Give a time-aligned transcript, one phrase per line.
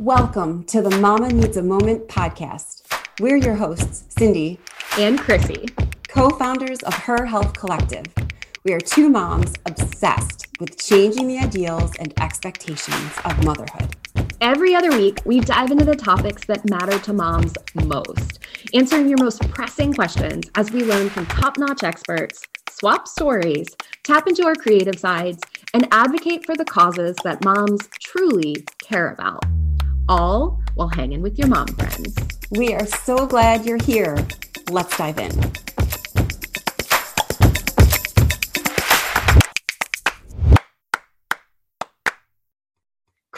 [0.00, 2.84] Welcome to the Mama Needs a Moment podcast.
[3.20, 4.58] We're your hosts, Cindy
[4.96, 5.66] and Chrissy,
[6.08, 8.06] co founders of Her Health Collective.
[8.64, 13.94] We are two moms obsessed with changing the ideals and expectations of motherhood.
[14.40, 17.52] Every other week, we dive into the topics that matter to moms
[17.84, 18.38] most,
[18.72, 23.66] answering your most pressing questions as we learn from top notch experts, swap stories,
[24.02, 25.42] tap into our creative sides,
[25.74, 29.44] and advocate for the causes that moms truly care about,
[30.08, 32.14] all while hanging with your mom friends.
[32.50, 34.16] We are so glad you're here.
[34.70, 35.30] Let's dive in.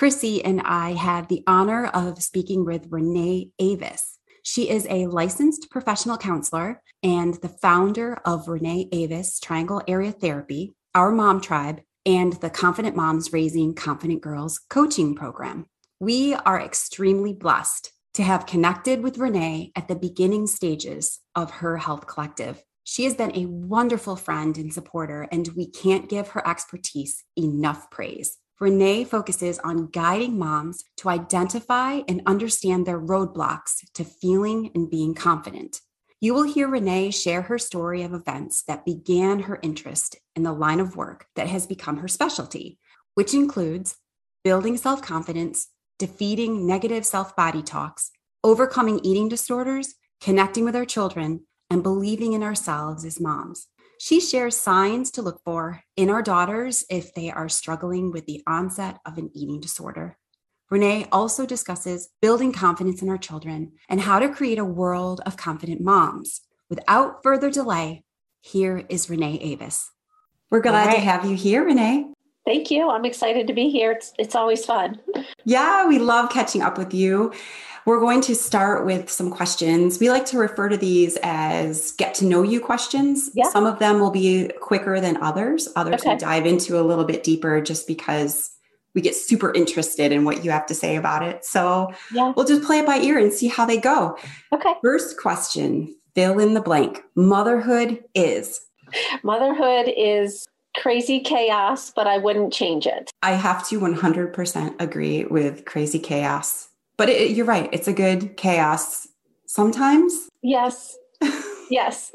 [0.02, 4.18] Chrissy and I had the honor of speaking with Renee Avis.
[4.42, 10.72] She is a licensed professional counselor and the founder of Renee Avis Triangle Area Therapy,
[10.92, 15.66] our mom tribe, and the Confident Moms Raising Confident Girls coaching program.
[16.02, 21.76] We are extremely blessed to have connected with Renee at the beginning stages of her
[21.76, 22.60] health collective.
[22.82, 27.88] She has been a wonderful friend and supporter, and we can't give her expertise enough
[27.92, 28.38] praise.
[28.58, 35.14] Renee focuses on guiding moms to identify and understand their roadblocks to feeling and being
[35.14, 35.82] confident.
[36.20, 40.52] You will hear Renee share her story of events that began her interest in the
[40.52, 42.80] line of work that has become her specialty,
[43.14, 43.98] which includes
[44.42, 48.10] building self confidence, defeating negative self body talks,
[48.42, 53.68] overcoming eating disorders, connecting with our children, and believing in ourselves as moms.
[53.98, 58.42] She shares signs to look for in our daughters if they are struggling with the
[58.46, 60.18] onset of an eating disorder.
[60.70, 65.36] Renee also discusses building confidence in our children and how to create a world of
[65.36, 66.40] confident moms.
[66.68, 68.04] Without further delay,
[68.40, 69.90] here is Renee Avis.
[70.50, 70.94] We're glad right.
[70.94, 72.06] to have you here, Renee.
[72.44, 72.90] Thank you.
[72.90, 73.92] I'm excited to be here.
[73.92, 75.00] It's, it's always fun.
[75.44, 77.32] Yeah, we love catching up with you.
[77.84, 79.98] We're going to start with some questions.
[79.98, 83.30] We like to refer to these as get to know you questions.
[83.34, 83.48] Yeah.
[83.50, 85.68] Some of them will be quicker than others.
[85.76, 86.10] Others okay.
[86.10, 88.50] will dive into a little bit deeper just because
[88.94, 91.44] we get super interested in what you have to say about it.
[91.44, 92.32] So yeah.
[92.36, 94.16] we'll just play it by ear and see how they go.
[94.52, 94.74] Okay.
[94.82, 97.02] First question fill in the blank.
[97.14, 98.60] Motherhood is.
[99.22, 100.46] Motherhood is
[100.76, 103.10] crazy chaos, but I wouldn't change it.
[103.22, 106.68] I have to 100% agree with crazy chaos.
[106.96, 107.68] But it, you're right.
[107.72, 109.08] It's a good chaos
[109.46, 110.28] sometimes.
[110.42, 110.96] Yes.
[111.70, 112.12] yes.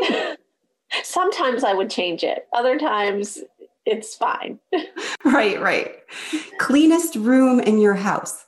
[1.04, 2.48] sometimes I would change it.
[2.54, 3.40] Other times
[3.86, 4.60] it's fine.
[5.26, 5.96] right, right.
[6.60, 8.46] Cleanest room in your house.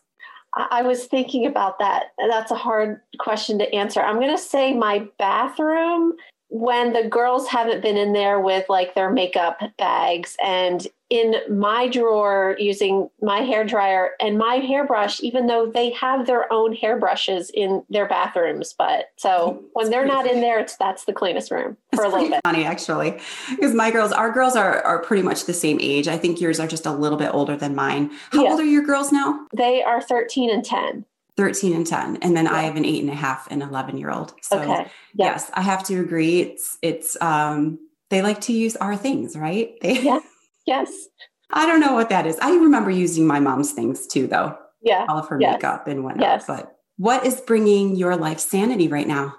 [0.55, 2.07] I was thinking about that.
[2.29, 4.01] That's a hard question to answer.
[4.01, 6.13] I'm going to say my bathroom
[6.49, 11.87] when the girls haven't been in there with like their makeup bags and in my
[11.87, 17.49] drawer using my hair dryer and my hairbrush, even though they have their own hairbrushes
[17.51, 18.75] in their bathrooms.
[18.77, 22.15] But so when they're not in there, it's that's the cleanest room for it's a
[22.15, 22.41] little bit.
[22.43, 26.07] Funny actually, because my girls, our girls are are pretty much the same age.
[26.07, 28.11] I think yours are just a little bit older than mine.
[28.31, 28.51] How yeah.
[28.51, 29.47] old are your girls now?
[29.55, 31.05] They are 13 and 10.
[31.39, 32.53] 13 and 10 and then yeah.
[32.53, 34.91] i have an eight and a half and 11 year old so okay.
[35.15, 36.41] yes i have to agree.
[36.41, 37.79] It's it's um
[38.09, 39.73] they like to use our things right?
[39.81, 40.19] They yeah
[40.65, 40.91] yes.
[41.51, 42.37] I don't know what that is.
[42.41, 44.57] I remember using my mom's things too though.
[44.81, 45.05] Yeah.
[45.07, 45.53] All of her yes.
[45.53, 46.43] makeup and whatnot yes.
[46.45, 49.33] but what is bringing your life sanity right now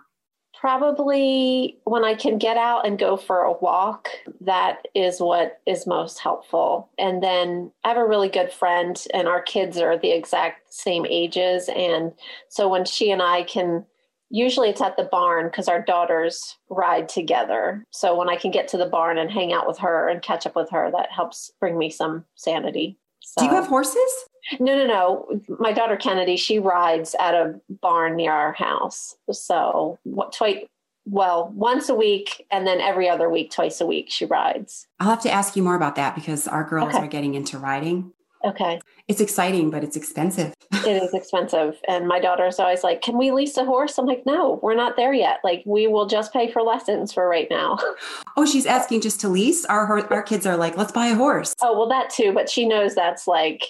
[0.60, 4.10] Probably when I can get out and go for a walk,
[4.42, 6.90] that is what is most helpful.
[6.98, 11.06] And then I have a really good friend, and our kids are the exact same
[11.06, 11.70] ages.
[11.74, 12.12] And
[12.50, 13.86] so when she and I can,
[14.28, 17.86] usually it's at the barn because our daughters ride together.
[17.90, 20.46] So when I can get to the barn and hang out with her and catch
[20.46, 22.98] up with her, that helps bring me some sanity.
[23.22, 23.40] So.
[23.40, 24.28] Do you have horses?
[24.58, 25.40] No, no, no.
[25.58, 29.16] My daughter Kennedy, she rides at a barn near our house.
[29.30, 30.64] So what twice
[31.06, 34.86] well, once a week and then every other week, twice a week she rides.
[35.00, 37.04] I'll have to ask you more about that because our girls okay.
[37.04, 38.12] are getting into riding.
[38.44, 38.80] Okay.
[39.06, 40.54] It's exciting, but it's expensive.
[40.72, 41.78] it is expensive.
[41.88, 43.98] And my daughter's always like, Can we lease a horse?
[43.98, 45.40] I'm like, No, we're not there yet.
[45.44, 47.78] Like, we will just pay for lessons for right now.
[48.36, 49.66] Oh, she's asking just to lease?
[49.66, 51.54] Our, our kids are like, Let's buy a horse.
[51.60, 52.32] Oh, well, that too.
[52.32, 53.64] But she knows that's like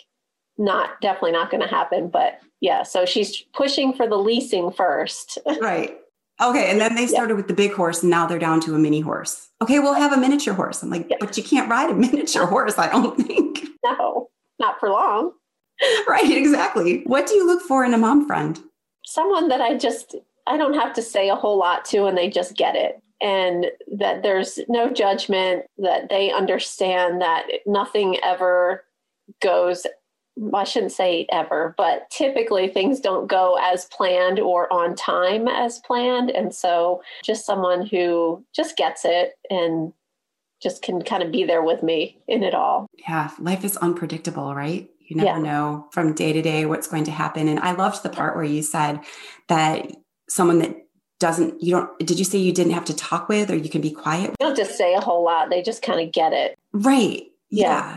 [0.60, 2.08] not definitely not going to happen.
[2.08, 5.38] But yeah, so she's pushing for the leasing first.
[5.60, 5.96] right.
[6.40, 6.70] Okay.
[6.70, 7.36] And then they started yeah.
[7.36, 9.48] with the big horse and now they're down to a mini horse.
[9.62, 10.82] Okay, we'll have a miniature horse.
[10.82, 11.16] I'm like, yeah.
[11.20, 13.58] but you can't ride a miniature horse, I don't think.
[13.82, 14.28] No,
[14.58, 15.32] not for long.
[16.06, 17.00] right, exactly.
[17.04, 18.60] What do you look for in a mom friend?
[19.06, 20.16] Someone that I just
[20.46, 23.00] I don't have to say a whole lot to and they just get it.
[23.22, 28.84] And that there's no judgment, that they understand that nothing ever
[29.40, 29.86] goes
[30.54, 35.80] I shouldn't say ever, but typically things don't go as planned or on time as
[35.80, 36.30] planned.
[36.30, 39.92] And so just someone who just gets it and
[40.62, 42.86] just can kind of be there with me in it all.
[43.08, 44.88] Yeah, life is unpredictable, right?
[45.00, 45.42] You never yeah.
[45.42, 47.48] know from day to day what's going to happen.
[47.48, 49.00] And I loved the part where you said
[49.48, 49.90] that
[50.28, 50.76] someone that
[51.18, 53.80] doesn't, you don't, did you say you didn't have to talk with or you can
[53.80, 54.30] be quiet?
[54.30, 55.50] You don't just say a whole lot.
[55.50, 56.56] They just kind of get it.
[56.72, 57.24] Right.
[57.50, 57.66] Yeah.
[57.66, 57.96] Yeah.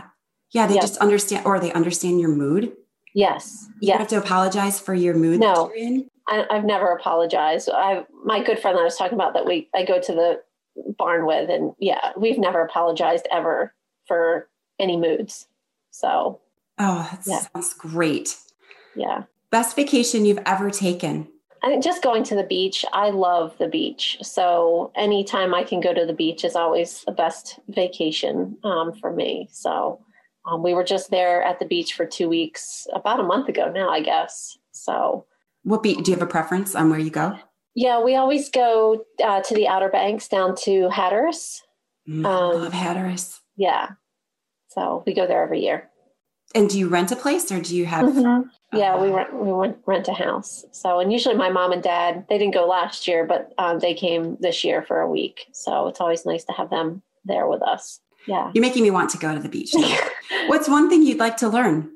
[0.54, 2.72] Yeah they just understand, or they understand your mood.
[3.14, 3.68] Yes.
[3.80, 3.98] You yes.
[3.98, 5.70] have to apologize for your mood no,
[6.26, 7.68] I, have never apologized.
[7.72, 10.40] I, my good friend that I was talking about that we, I go to the
[10.98, 13.74] barn with, and yeah, we've never apologized ever
[14.06, 14.48] for
[14.80, 15.46] any moods.
[15.90, 16.40] So
[16.78, 17.40] Oh, that yeah.
[17.52, 18.36] sounds great.
[18.94, 19.24] Yeah.
[19.50, 21.28] Best vacation you've ever taken?
[21.62, 22.84] I think just going to the beach.
[22.92, 24.18] I love the beach.
[24.22, 29.12] So anytime I can go to the beach is always the best vacation um, for
[29.12, 29.48] me.
[29.50, 30.00] So
[30.46, 33.70] um, we were just there at the beach for two weeks, about a month ago
[33.70, 34.58] now, I guess.
[34.72, 35.26] So
[35.62, 35.98] what beach?
[36.04, 37.38] Do you have a preference on where you go?
[37.74, 41.62] Yeah, we always go uh, to the Outer Banks down to Hatteras.
[42.08, 43.40] Mm, um, love Hatteras.
[43.56, 43.90] Yeah.
[44.68, 45.90] So we go there every year.
[46.54, 48.04] And do you rent a place or do you have?
[48.04, 48.48] Mm-hmm.
[48.76, 50.64] Yeah, we rent we rent, rent a house.
[50.70, 53.94] So, and usually my mom and dad they didn't go last year, but um, they
[53.94, 55.46] came this year for a week.
[55.52, 58.00] So it's always nice to have them there with us.
[58.26, 59.74] Yeah, you're making me want to go to the beach.
[60.46, 61.90] What's one thing you'd like to learn?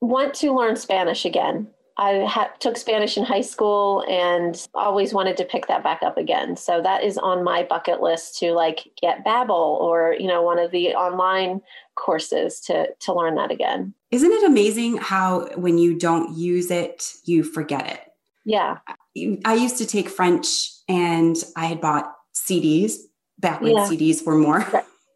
[0.00, 1.68] Want to learn Spanish again.
[1.96, 6.18] I ha- took Spanish in high school and always wanted to pick that back up
[6.18, 6.56] again.
[6.56, 10.58] So that is on my bucket list to like get Babbel or you know one
[10.58, 11.60] of the online
[11.94, 13.94] courses to to learn that again.
[14.10, 18.00] Isn't it amazing how when you don't use it, you forget it?
[18.44, 18.78] Yeah.
[19.44, 22.96] I used to take French and I had bought CDs
[23.38, 23.86] back when yeah.
[23.86, 24.66] CDs were more.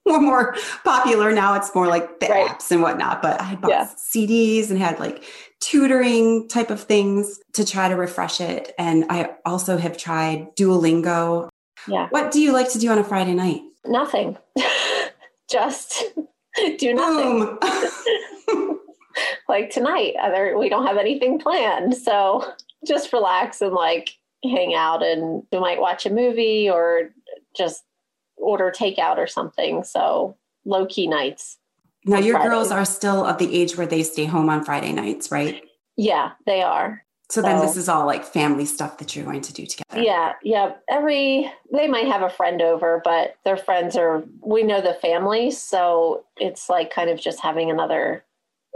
[0.12, 1.32] were more popular.
[1.32, 2.48] Now it's more like the right.
[2.48, 3.22] apps and whatnot.
[3.22, 3.88] But I had bought yeah.
[3.96, 5.24] CDs and had like
[5.60, 8.74] tutoring type of things to try to refresh it.
[8.78, 11.48] And I also have tried Duolingo.
[11.86, 12.08] Yeah.
[12.10, 13.62] What do you like to do on a Friday night?
[13.86, 14.36] Nothing.
[15.50, 16.04] Just
[16.78, 17.58] do nothing.
[19.48, 21.96] like tonight, other we don't have anything planned.
[21.96, 22.52] So
[22.86, 24.10] just relax and like
[24.44, 27.10] hang out and we might watch a movie or
[27.56, 27.84] just
[28.40, 29.84] order takeout or something.
[29.84, 31.58] So low key nights.
[32.04, 32.48] Now, your Friday.
[32.48, 35.62] girls are still of the age where they stay home on Friday nights, right?
[35.96, 37.04] Yeah, they are.
[37.30, 40.00] So, so then this is all like family stuff that you're going to do together.
[40.00, 40.72] Yeah, yeah.
[40.88, 45.50] Every they might have a friend over, but their friends are we know the family,
[45.50, 48.24] so it's like kind of just having another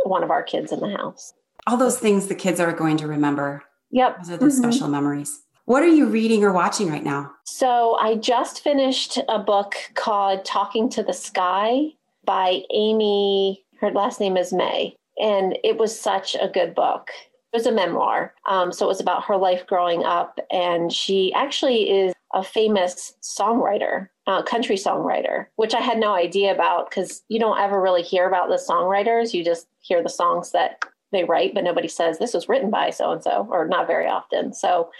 [0.04, 1.32] one of our kids in the house.
[1.66, 3.62] All those things the kids are going to remember.
[3.90, 4.18] Yep.
[4.18, 4.62] Those are the mm-hmm.
[4.62, 5.42] special memories.
[5.64, 7.30] What are you reading or watching right now?
[7.44, 11.92] So I just finished a book called Talking to the Sky
[12.24, 13.64] by Amy.
[13.80, 14.96] Her last name is May.
[15.18, 17.10] And it was such a good book.
[17.52, 18.34] It was a memoir.
[18.48, 20.40] Um, so it was about her life growing up.
[20.50, 26.52] And she actually is a famous songwriter, uh, country songwriter, which I had no idea
[26.52, 29.32] about because you don't ever really hear about the songwriters.
[29.32, 30.82] You just hear the songs that
[31.12, 34.06] they write, but nobody says this was written by so and so, or not very
[34.06, 34.52] often.
[34.52, 34.90] So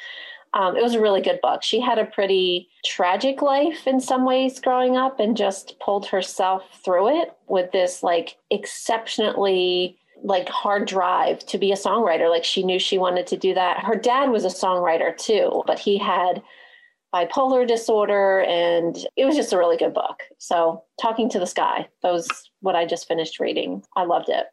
[0.55, 1.63] um, it was a really good book.
[1.63, 6.63] She had a pretty tragic life in some ways growing up and just pulled herself
[6.85, 12.31] through it with this like exceptionally like hard drive to be a songwriter.
[12.31, 13.85] Like she knew she wanted to do that.
[13.85, 16.43] Her dad was a songwriter too, but he had
[17.15, 20.23] bipolar disorder and it was just a really good book.
[20.39, 22.29] So Talking to the Sky, that was
[22.61, 23.83] what I just finished reading.
[23.97, 24.47] I loved it.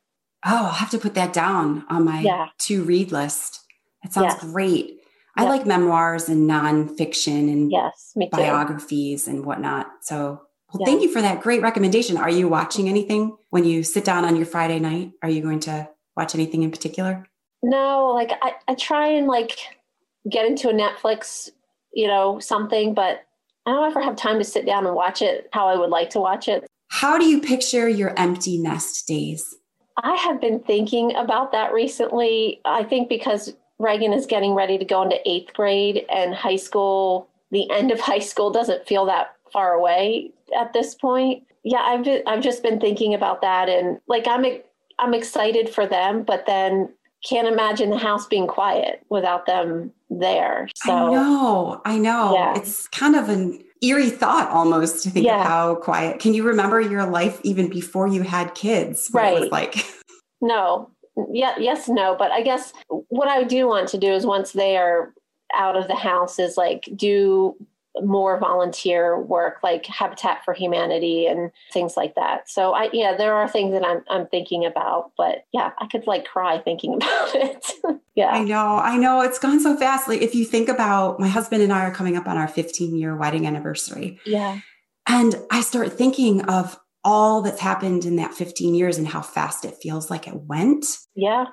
[0.45, 2.47] Oh, I'll have to put that down on my yeah.
[2.59, 3.65] to read list.
[4.03, 4.98] It sounds great.
[5.35, 9.87] I like memoirs and nonfiction and yes, biographies and whatnot.
[10.01, 10.41] So,
[10.73, 12.17] well, thank you for that great recommendation.
[12.17, 15.11] Are you watching anything when you sit down on your Friday night?
[15.23, 17.25] Are you going to watch anything in particular?
[17.63, 19.57] No, like I, I try and like
[20.29, 21.49] get into a Netflix,
[21.93, 23.25] you know, something, but
[23.65, 26.09] I don't ever have time to sit down and watch it how I would like
[26.11, 26.65] to watch it.
[26.89, 29.55] How do you picture your empty nest days?
[30.03, 32.61] I have been thinking about that recently.
[32.65, 37.29] I think because Reagan is getting ready to go into eighth grade, and high school,
[37.51, 41.43] the end of high school doesn't feel that far away at this point.
[41.63, 44.45] Yeah, I've I've just been thinking about that, and like I'm
[44.99, 46.89] I'm excited for them, but then
[47.27, 50.69] can't imagine the house being quiet without them there.
[50.75, 52.33] So I know, I know.
[52.33, 52.57] Yeah.
[52.57, 55.41] It's kind of an eerie thought almost to think yeah.
[55.41, 56.19] of how quiet.
[56.19, 59.09] Can you remember your life even before you had kids?
[59.13, 59.51] Right.
[59.51, 59.85] like
[60.41, 60.91] no,
[61.31, 62.15] yeah, yes, no.
[62.17, 65.13] But I guess what I do want to do is once they are
[65.55, 67.55] out of the house is like do
[68.01, 72.49] more volunteer work like Habitat for Humanity and things like that.
[72.49, 76.07] So I yeah, there are things that I'm I'm thinking about, but yeah, I could
[76.07, 77.71] like cry thinking about it.
[78.15, 78.29] yeah.
[78.29, 78.77] I know.
[78.77, 80.07] I know it's gone so fast.
[80.07, 82.95] Like if you think about my husband and I are coming up on our 15
[82.95, 84.19] year wedding anniversary.
[84.25, 84.59] Yeah.
[85.07, 89.65] And I start thinking of all that's happened in that 15 years and how fast
[89.65, 90.85] it feels like it went.
[91.15, 91.45] Yeah.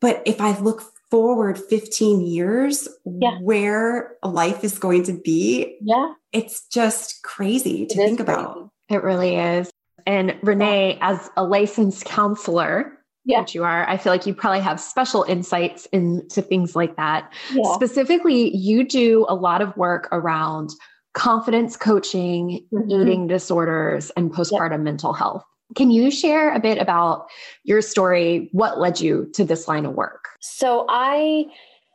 [0.00, 3.38] But if I look forward 15 years yeah.
[3.40, 8.70] where life is going to be, yeah, it's just crazy to think about.
[8.88, 9.70] It really is.
[10.06, 13.40] And Renee, as a licensed counselor, yeah.
[13.40, 17.32] which you are, I feel like you probably have special insights into things like that.
[17.52, 17.72] Yeah.
[17.74, 20.70] Specifically, you do a lot of work around
[21.14, 22.90] confidence coaching, mm-hmm.
[22.90, 24.80] eating disorders, and postpartum yep.
[24.80, 25.44] mental health.
[25.74, 27.26] Can you share a bit about
[27.64, 28.48] your story?
[28.52, 30.28] What led you to this line of work?
[30.40, 31.46] So, I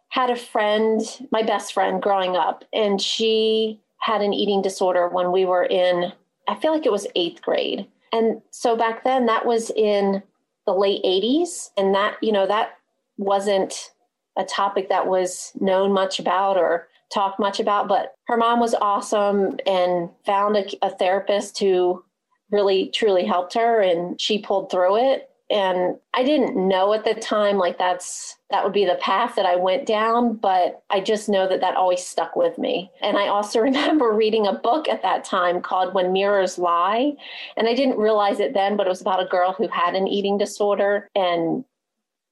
[0.10, 5.32] had a friend, my best friend growing up, and she had an eating disorder when
[5.32, 6.12] we were in,
[6.48, 7.86] I feel like it was eighth grade.
[8.12, 10.24] And so back then, that was in
[10.66, 11.70] the late 80s.
[11.78, 12.78] And that, you know, that
[13.18, 13.92] wasn't
[14.38, 17.88] a topic that was known much about or talked much about.
[17.88, 22.04] But her mom was awesome and found a, a therapist who
[22.52, 27.14] really truly helped her and she pulled through it and i didn't know at the
[27.14, 31.30] time like that's that would be the path that i went down but i just
[31.30, 35.02] know that that always stuck with me and i also remember reading a book at
[35.02, 37.14] that time called when mirrors lie
[37.58, 40.08] and i didn't realize it then but it was about a girl who had an
[40.08, 41.64] eating disorder and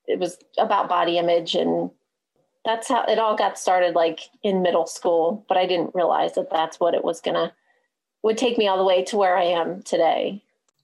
[0.06, 1.90] it was about body image and
[2.68, 6.52] that's how it all got started like in middle school but i didn't realize that
[6.52, 7.52] that's what it was gonna
[8.24, 10.44] would take me all the way to where I am today.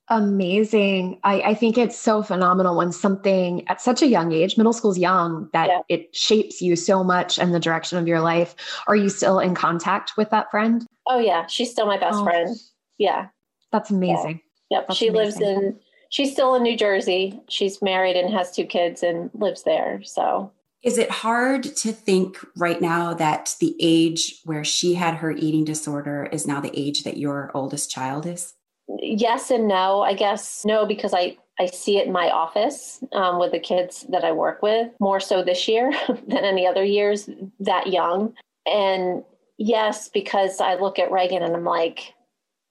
[0.09, 1.19] Amazing.
[1.23, 4.97] I, I think it's so phenomenal when something at such a young age, middle school's
[4.97, 5.81] young, that yeah.
[5.89, 8.55] it shapes you so much and the direction of your life.
[8.87, 10.85] Are you still in contact with that friend?
[11.07, 12.23] Oh yeah, she's still my best oh.
[12.23, 12.55] friend.
[12.97, 13.27] Yeah.
[13.71, 14.41] That's amazing.
[14.69, 14.77] Yeah.
[14.77, 14.87] Yep.
[14.87, 15.41] That's she amazing.
[15.41, 17.41] lives in she's still in New Jersey.
[17.47, 20.01] She's married and has two kids and lives there.
[20.03, 20.51] So
[20.83, 25.63] is it hard to think right now that the age where she had her eating
[25.63, 28.53] disorder is now the age that your oldest child is?
[28.99, 30.01] Yes and no.
[30.01, 34.05] I guess no, because I, I see it in my office um, with the kids
[34.09, 35.91] that I work with more so this year
[36.27, 37.29] than any other years
[37.61, 38.33] that young.
[38.65, 39.23] And
[39.57, 42.13] yes, because I look at Reagan and I'm like,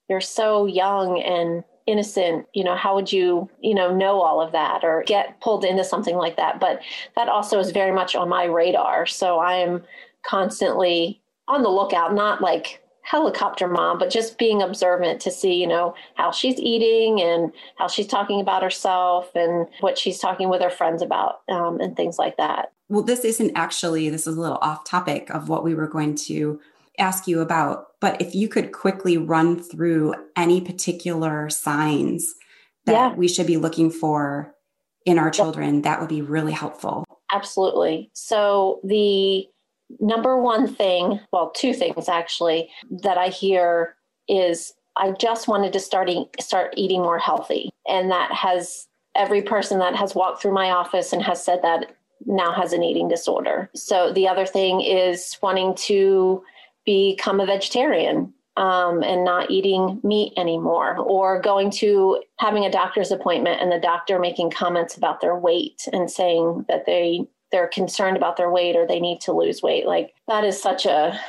[0.07, 4.51] you're so young and innocent you know how would you you know know all of
[4.51, 6.59] that or get pulled into something like that?
[6.59, 6.81] But
[7.15, 9.05] that also is very much on my radar.
[9.05, 9.83] So i'm
[10.23, 15.67] constantly on the lookout not like helicopter mom but just being observant to see you
[15.67, 20.61] know how she's eating and how she's talking about herself and what she's talking with
[20.61, 22.71] her friends about um, and things like that.
[22.87, 26.15] Well this isn't actually this is a little off topic of what we were going
[26.15, 26.61] to
[26.99, 32.33] ask you about, but if you could quickly run through any particular signs
[32.85, 33.15] that yeah.
[33.15, 34.53] we should be looking for
[35.05, 37.03] in our children, that would be really helpful.
[37.31, 38.09] Absolutely.
[38.13, 39.47] So, the
[39.99, 42.69] number one thing, well, two things actually,
[43.03, 43.95] that I hear
[44.27, 46.09] is I just wanted to start,
[46.39, 47.69] start eating more healthy.
[47.87, 51.95] And that has every person that has walked through my office and has said that
[52.25, 53.69] now has an eating disorder.
[53.75, 56.43] So the other thing is wanting to
[56.85, 63.11] become a vegetarian um, and not eating meat anymore, or going to having a doctor's
[63.11, 68.17] appointment and the doctor making comments about their weight and saying that they they're concerned
[68.17, 69.85] about their weight or they need to lose weight.
[69.85, 71.19] Like that is such a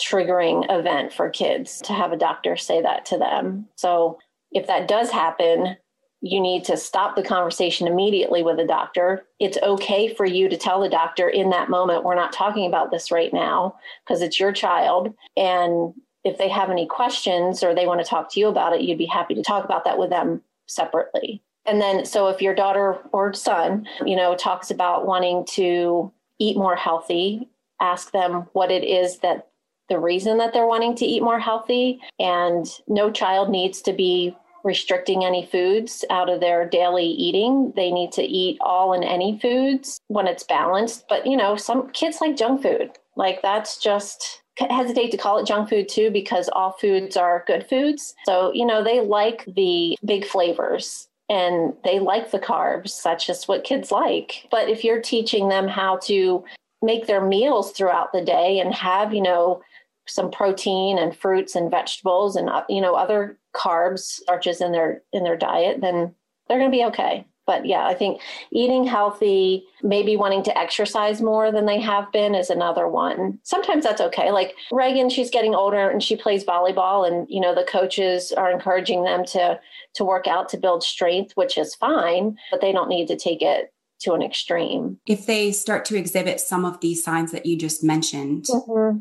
[0.00, 3.66] triggering event for kids to have a doctor say that to them.
[3.74, 4.18] So
[4.52, 5.76] if that does happen,
[6.20, 9.24] you need to stop the conversation immediately with the doctor.
[9.38, 12.90] It's okay for you to tell the doctor in that moment, we're not talking about
[12.90, 15.14] this right now because it's your child.
[15.36, 15.94] And
[16.24, 18.98] if they have any questions or they want to talk to you about it, you'd
[18.98, 21.40] be happy to talk about that with them separately.
[21.66, 26.56] And then, so if your daughter or son, you know, talks about wanting to eat
[26.56, 27.48] more healthy,
[27.80, 29.48] ask them what it is that
[29.88, 32.00] the reason that they're wanting to eat more healthy.
[32.18, 34.36] And no child needs to be
[34.68, 37.72] restricting any foods out of their daily eating.
[37.74, 41.06] They need to eat all and any foods when it's balanced.
[41.08, 42.90] But, you know, some kids like junk food.
[43.16, 47.66] Like that's just hesitate to call it junk food too because all foods are good
[47.68, 48.14] foods.
[48.26, 53.02] So, you know, they like the big flavors and they like the carbs.
[53.02, 54.46] That's just what kids like.
[54.50, 56.44] But if you're teaching them how to
[56.82, 59.62] make their meals throughout the day and have, you know,
[60.08, 65.02] some protein and fruits and vegetables and uh, you know other carbs starches in their
[65.12, 66.14] in their diet then
[66.48, 68.20] they're going to be okay but yeah, I think
[68.52, 73.38] eating healthy, maybe wanting to exercise more than they have been is another one.
[73.42, 74.30] Sometimes that's okay.
[74.30, 78.50] Like Reagan, she's getting older and she plays volleyball and you know the coaches are
[78.52, 79.58] encouraging them to
[79.94, 83.40] to work out to build strength, which is fine, but they don't need to take
[83.40, 83.72] it
[84.02, 84.98] to an extreme.
[85.06, 88.98] If they start to exhibit some of these signs that you just mentioned, mm-hmm.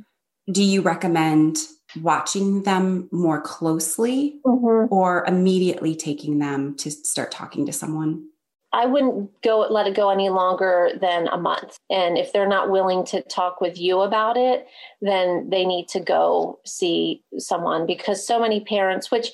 [0.50, 1.58] do you recommend
[2.02, 4.94] watching them more closely mm-hmm.
[4.94, 8.28] or immediately taking them to start talking to someone?
[8.74, 11.78] I wouldn't go let it go any longer than a month.
[11.90, 14.68] And if they're not willing to talk with you about it,
[15.02, 19.32] then they need to go see someone because so many parents, which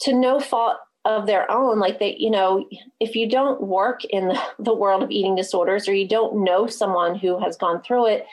[0.00, 2.68] to no fault of their own, like they, you know,
[2.98, 6.66] if you don't work in the, the world of eating disorders or you don't know
[6.66, 8.26] someone who has gone through it,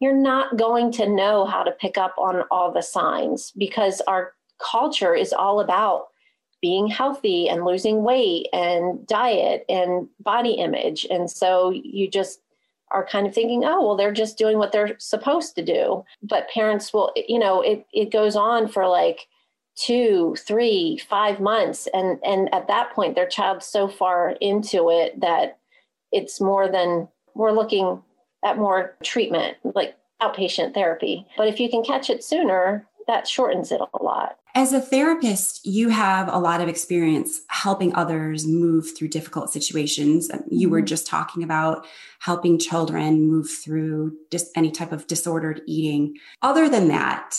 [0.00, 4.32] you're not going to know how to pick up on all the signs because our
[4.58, 6.08] culture is all about
[6.60, 11.06] being healthy and losing weight and diet and body image.
[11.10, 12.40] And so you just
[12.90, 16.04] are kind of thinking, oh, well, they're just doing what they're supposed to do.
[16.22, 19.28] But parents will, you know, it, it goes on for like
[19.76, 21.86] two, three, five months.
[21.92, 25.58] And, and at that point, their child's so far into it that
[26.10, 28.02] it's more than we're looking
[28.44, 31.26] at more treatment, like outpatient therapy.
[31.36, 34.36] But if you can catch it sooner, that shortens it a lot.
[34.54, 40.28] As a therapist, you have a lot of experience helping others move through difficult situations.
[40.50, 40.72] You mm-hmm.
[40.72, 41.86] were just talking about
[42.20, 46.16] helping children move through just any type of disordered eating.
[46.42, 47.36] Other than that,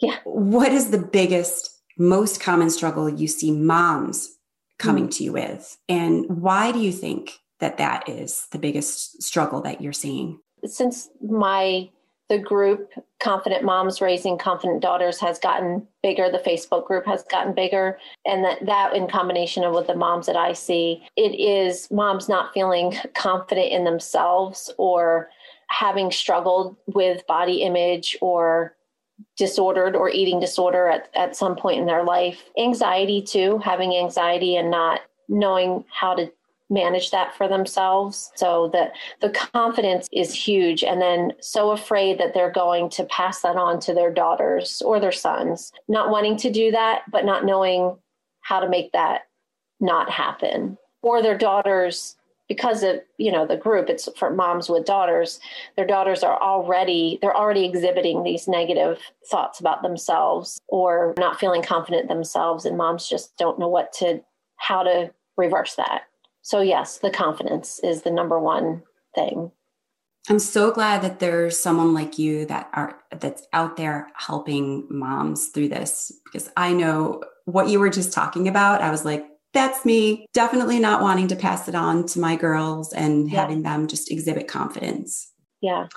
[0.00, 0.16] yeah.
[0.24, 4.38] what is the biggest, most common struggle you see moms
[4.78, 5.10] coming mm-hmm.
[5.10, 5.76] to you with?
[5.88, 10.40] And why do you think that that is the biggest struggle that you're seeing?
[10.64, 11.88] Since my
[12.28, 12.92] the group
[13.22, 18.42] confident moms raising confident daughters has gotten bigger the facebook group has gotten bigger and
[18.42, 22.54] that that in combination of with the moms that i see it is moms not
[22.54, 25.28] feeling confident in themselves or
[25.68, 28.76] having struggled with body image or
[29.36, 34.56] disordered or eating disorder at, at some point in their life anxiety too having anxiety
[34.56, 36.32] and not knowing how to
[36.72, 38.32] manage that for themselves.
[38.34, 43.42] So that the confidence is huge and then so afraid that they're going to pass
[43.42, 45.72] that on to their daughters or their sons.
[45.88, 47.96] Not wanting to do that but not knowing
[48.40, 49.22] how to make that
[49.80, 50.78] not happen.
[51.02, 52.16] Or their daughters
[52.48, 55.40] because of you know the group it's for moms with daughters
[55.76, 58.98] their daughters are already they're already exhibiting these negative
[59.30, 64.20] thoughts about themselves or not feeling confident themselves and moms just don't know what to
[64.56, 66.02] how to reverse that
[66.42, 68.82] so yes the confidence is the number one
[69.14, 69.52] thing.
[70.28, 75.48] I'm so glad that there's someone like you that are that's out there helping moms
[75.48, 78.80] through this because i know what you were just talking about.
[78.80, 80.26] I was like that's me.
[80.32, 83.42] Definitely not wanting to pass it on to my girls and yeah.
[83.42, 85.30] having them just exhibit confidence.
[85.60, 85.88] Yeah.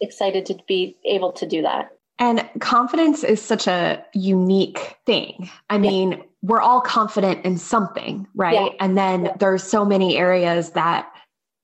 [0.00, 5.50] Excited to be able to do that and confidence is such a unique thing.
[5.68, 6.18] I mean, yeah.
[6.42, 8.54] we're all confident in something, right?
[8.54, 8.68] Yeah.
[8.78, 9.36] And then yeah.
[9.38, 11.10] there's so many areas that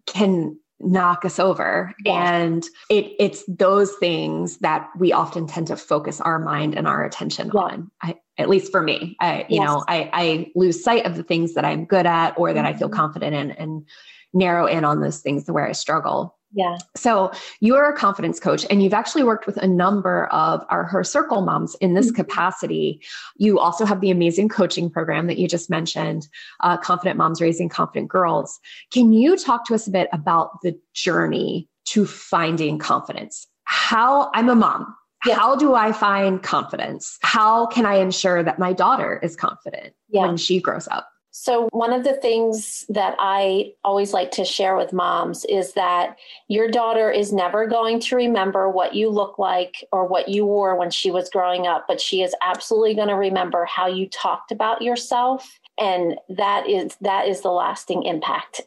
[0.07, 6.23] can knock us over and it it's those things that we often tend to focus
[6.23, 9.67] our mind and our attention on I, at least for me i you yes.
[9.67, 12.75] know I, I lose sight of the things that i'm good at or that mm-hmm.
[12.75, 12.97] i feel mm-hmm.
[12.97, 13.87] confident in and
[14.33, 16.79] narrow in on those things where i struggle yeah.
[16.97, 21.05] So you're a confidence coach and you've actually worked with a number of our Her
[21.05, 22.17] Circle moms in this mm-hmm.
[22.17, 23.01] capacity.
[23.37, 26.29] You also have the amazing coaching program that you just mentioned,
[26.61, 28.59] uh, Confident Moms Raising Confident Girls.
[28.93, 33.47] Can you talk to us a bit about the journey to finding confidence?
[33.65, 34.95] How I'm a mom.
[35.27, 35.35] Yeah.
[35.35, 37.19] How do I find confidence?
[37.21, 40.27] How can I ensure that my daughter is confident yeah.
[40.27, 41.09] when she grows up?
[41.43, 46.19] So, one of the things that I always like to share with moms is that
[46.49, 50.77] your daughter is never going to remember what you look like or what you wore
[50.77, 54.53] when she was growing up, but she is absolutely going to remember how you talked
[54.53, 55.59] about yourself.
[55.79, 58.61] And that is that is the lasting impact.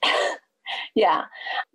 [0.95, 1.25] yeah.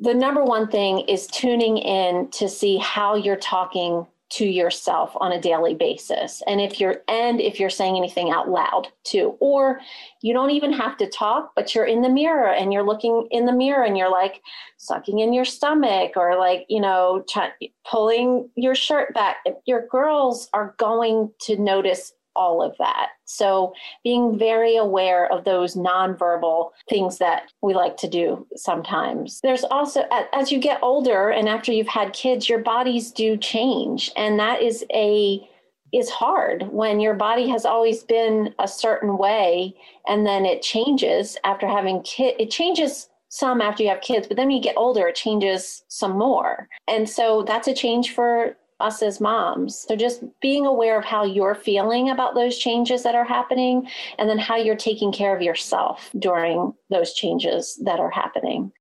[0.01, 5.33] The number one thing is tuning in to see how you're talking to yourself on
[5.33, 6.43] a daily basis.
[6.47, 9.81] And if you're and if you're saying anything out loud too or
[10.21, 13.47] you don't even have to talk but you're in the mirror and you're looking in
[13.47, 14.43] the mirror and you're like
[14.77, 19.39] sucking in your stomach or like you know ch- pulling your shirt back.
[19.65, 23.09] Your girls are going to notice all of that.
[23.25, 23.75] So
[24.05, 29.41] being very aware of those nonverbal things that we like to do sometimes.
[29.43, 34.13] There's also, as you get older and after you've had kids, your bodies do change.
[34.17, 35.47] And that is a
[35.93, 39.75] is hard when your body has always been a certain way
[40.07, 44.37] and then it changes after having kid it changes some after you have kids but
[44.37, 48.55] then when you get older it changes some more and so that's a change for
[48.81, 49.85] us as moms.
[49.89, 53.89] So just being aware of how you're feeling about those changes that are happening
[54.19, 58.73] and then how you're taking care of yourself during those changes that are happening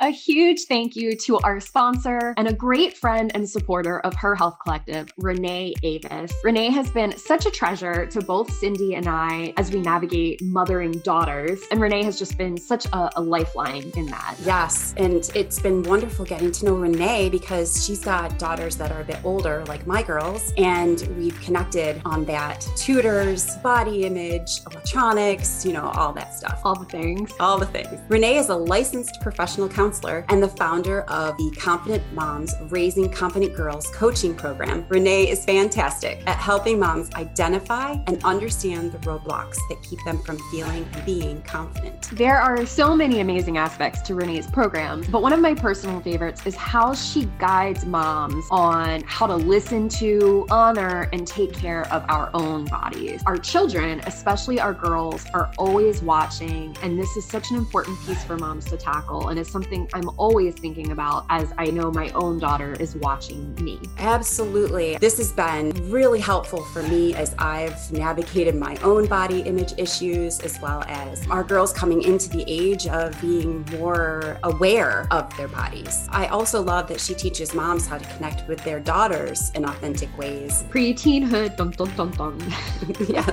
[0.00, 4.36] a huge thank you to our sponsor and a great friend and supporter of Her
[4.36, 6.32] Health Collective, Renee Avis.
[6.44, 10.92] Renee has been such a treasure to both Cindy and I as we navigate mothering
[11.00, 11.60] daughters.
[11.72, 14.36] And Renee has just been such a, a lifeline in that.
[14.44, 14.94] Yes.
[14.98, 19.04] And it's been wonderful getting to know Renee because she's got daughters that are a
[19.04, 20.52] bit older, like my girls.
[20.56, 26.60] And we've connected on that tutors, body image, electronics, you know, all that stuff.
[26.64, 27.32] All the things.
[27.40, 28.00] All the things.
[28.08, 33.10] Renee is a licensed professional counselor counselor and the founder of the Confident Moms Raising
[33.10, 34.84] Confident Girls coaching program.
[34.90, 40.38] Renee is fantastic at helping moms identify and understand the roadblocks that keep them from
[40.50, 42.10] feeling and being confident.
[42.12, 46.44] There are so many amazing aspects to Renee's program, but one of my personal favorites
[46.44, 52.04] is how she guides moms on how to listen to, honor, and take care of
[52.10, 53.22] our own bodies.
[53.24, 58.22] Our children, especially our girls, are always watching, and this is such an important piece
[58.22, 61.90] for moms to tackle, and it's something something I'm always thinking about as I know
[61.90, 63.80] my own daughter is watching me.
[63.98, 64.96] Absolutely.
[64.98, 70.40] This has been really helpful for me as I've navigated my own body image issues,
[70.40, 75.48] as well as our girls coming into the age of being more aware of their
[75.48, 76.08] bodies.
[76.10, 80.16] I also love that she teaches moms how to connect with their daughters in authentic
[80.18, 80.64] ways.
[80.70, 82.38] Pre-teenhood, dun dun dun dun.
[83.08, 83.30] yes.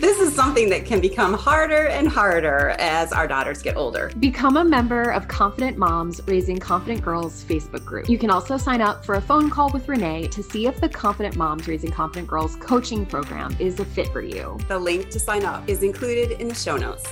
[0.00, 4.10] This is something that can become harder and harder as our daughters get older.
[4.18, 8.08] Become a member of Confident Moms Raising Confident Girls Facebook group.
[8.08, 10.88] You can also sign up for a phone call with Renee to see if the
[10.88, 14.58] Confident Moms Raising Confident Girls coaching program is a fit for you.
[14.68, 17.06] The link to sign up is included in the show notes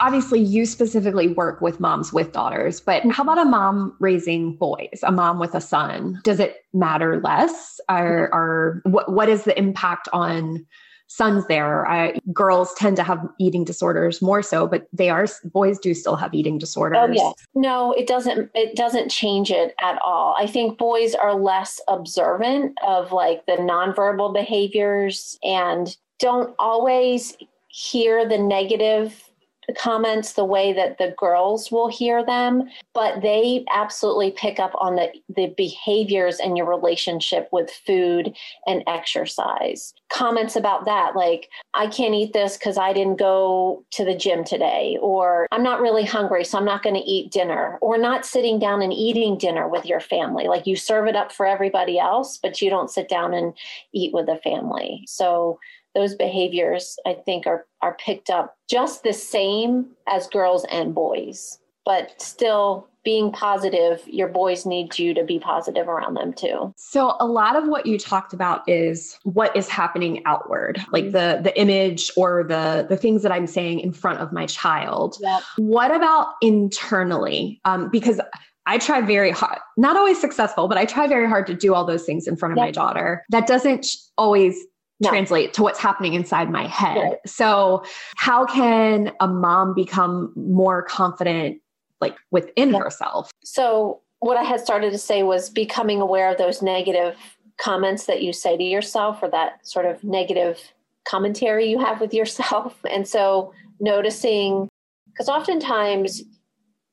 [0.00, 5.00] obviously you specifically work with moms with daughters, but how about a mom raising boys,
[5.02, 6.20] a mom with a son?
[6.24, 7.80] Does it matter less?
[7.88, 10.66] Or, or what, what is the impact on
[11.08, 12.14] sons there.
[12.32, 16.34] Girls tend to have eating disorders more so, but they are boys do still have
[16.34, 16.98] eating disorders.
[17.00, 18.50] Oh yes, no, it doesn't.
[18.54, 20.34] It doesn't change it at all.
[20.38, 27.36] I think boys are less observant of like the nonverbal behaviors and don't always
[27.68, 29.25] hear the negative
[29.74, 34.96] comments the way that the girls will hear them, but they absolutely pick up on
[34.96, 38.34] the, the behaviors and your relationship with food
[38.66, 39.92] and exercise.
[40.08, 44.44] Comments about that, like, I can't eat this because I didn't go to the gym
[44.44, 48.24] today, or I'm not really hungry, so I'm not going to eat dinner, or not
[48.24, 50.46] sitting down and eating dinner with your family.
[50.46, 53.52] Like, you serve it up for everybody else, but you don't sit down and
[53.92, 55.02] eat with the family.
[55.06, 55.58] So,
[55.96, 61.58] those behaviors I think are are picked up just the same as girls and boys.
[61.84, 66.74] But still being positive, your boys need you to be positive around them too.
[66.76, 71.40] So a lot of what you talked about is what is happening outward, like the
[71.42, 75.16] the image or the the things that I'm saying in front of my child.
[75.20, 75.42] Yep.
[75.56, 77.60] What about internally?
[77.64, 78.20] Um, because
[78.66, 81.84] I try very hard, not always successful, but I try very hard to do all
[81.84, 82.66] those things in front of yep.
[82.66, 83.24] my daughter.
[83.30, 83.86] That doesn't
[84.18, 84.58] always
[85.00, 85.10] no.
[85.10, 87.18] translate to what's happening inside my head.
[87.26, 87.84] So,
[88.16, 91.60] how can a mom become more confident
[92.00, 92.78] like within yeah.
[92.78, 93.30] herself?
[93.44, 97.16] So, what I had started to say was becoming aware of those negative
[97.58, 100.60] comments that you say to yourself or that sort of negative
[101.06, 102.74] commentary you have with yourself.
[102.90, 104.68] And so, noticing
[105.08, 106.22] because oftentimes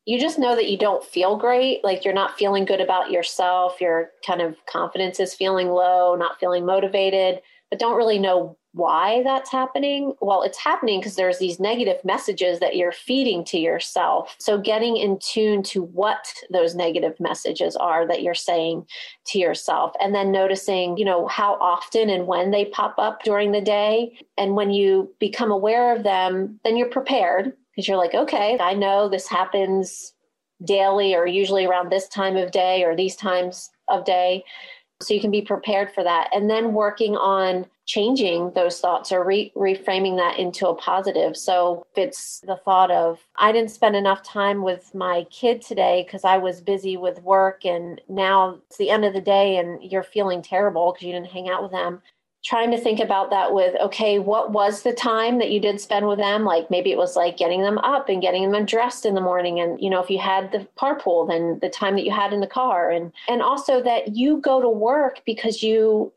[0.06, 3.80] you just know that you don't feel great like you're not feeling good about yourself
[3.80, 7.42] your kind of confidence is feeling low not feeling motivated
[7.74, 10.14] but don't really know why that's happening.
[10.22, 14.36] Well, it's happening because there's these negative messages that you're feeding to yourself.
[14.38, 18.86] So getting in tune to what those negative messages are that you're saying
[19.26, 23.54] to yourself and then noticing, you know, how often and when they pop up during
[23.54, 24.16] the day.
[24.38, 28.76] And when you become aware of them, then you're prepared because you're like, okay, I
[28.76, 30.14] know this happens
[30.64, 34.44] daily or usually around this time of day or these times of day.
[35.02, 36.30] So you can be prepared for that.
[36.34, 41.36] And then working on changing those thoughts or re- reframing that into a positive.
[41.36, 46.04] So if it's the thought of, I didn't spend enough time with my kid today
[46.06, 49.84] because I was busy with work, and now it's the end of the day and
[49.84, 52.02] you're feeling terrible because you didn't hang out with them.
[52.44, 56.08] Trying to think about that with okay what was the time that you did spend
[56.08, 56.44] with them?
[56.44, 59.60] Like maybe it was like getting them up and getting them dressed in the morning.
[59.60, 62.42] And you know if you had the carpool then the time that you had in
[62.42, 62.92] the car.
[62.92, 66.12] And and also that you go to work because you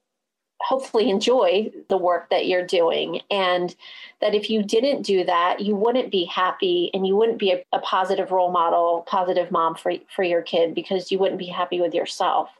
[0.60, 3.20] hopefully enjoy the work that you're doing.
[3.30, 3.76] And
[4.20, 7.62] that if you didn't do that you wouldn't be happy and you wouldn't be a,
[7.72, 11.80] a positive role model positive mom for for your kid because you wouldn't be happy
[11.80, 12.50] with yourself.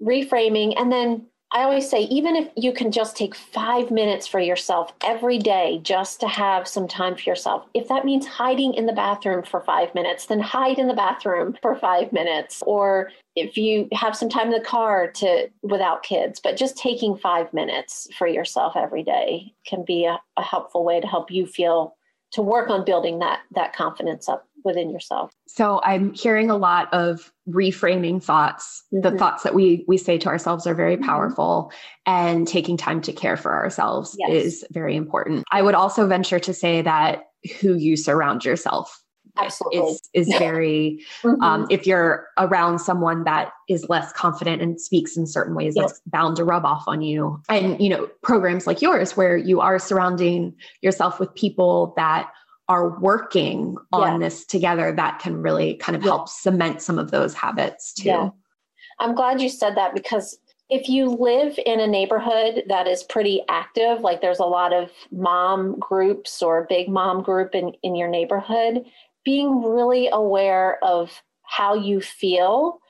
[0.00, 4.38] Reframing and then I always say, even if you can just take five minutes for
[4.38, 8.84] yourself every day just to have some time for yourself, if that means hiding in
[8.84, 12.62] the bathroom for five minutes, then hide in the bathroom for five minutes.
[12.66, 17.16] Or if you have some time in the car to without kids, but just taking
[17.16, 21.46] five minutes for yourself every day can be a, a helpful way to help you
[21.46, 21.94] feel
[22.30, 25.32] to work on building that that confidence up within yourself.
[25.46, 28.82] So I'm hearing a lot of reframing thoughts.
[28.92, 29.08] Mm-hmm.
[29.08, 31.06] The thoughts that we we say to ourselves are very mm-hmm.
[31.06, 31.72] powerful
[32.06, 34.30] and taking time to care for ourselves yes.
[34.30, 35.44] is very important.
[35.50, 37.24] I would also venture to say that
[37.60, 39.02] who you surround yourself
[39.38, 39.78] Absolutely.
[39.78, 41.42] is is very mm-hmm.
[41.42, 45.92] um, if you're around someone that is less confident and speaks in certain ways yes.
[45.92, 49.60] that's bound to rub off on you and you know programs like yours where you
[49.60, 52.30] are surrounding yourself with people that
[52.68, 54.26] are working on yeah.
[54.26, 56.10] this together that can really kind of yeah.
[56.10, 58.08] help cement some of those habits too.
[58.08, 58.30] Yeah.
[58.98, 60.38] I'm glad you said that because
[60.70, 64.90] if you live in a neighborhood that is pretty active, like there's a lot of
[65.10, 68.84] mom groups or big mom group in, in your neighborhood,
[69.24, 72.80] being really aware of how you feel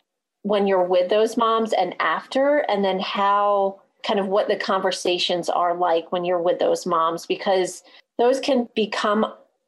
[0.43, 5.49] when you're with those moms and after, and then how kind of what the conversations
[5.49, 7.83] are like when you're with those moms, because
[8.19, 9.27] those can become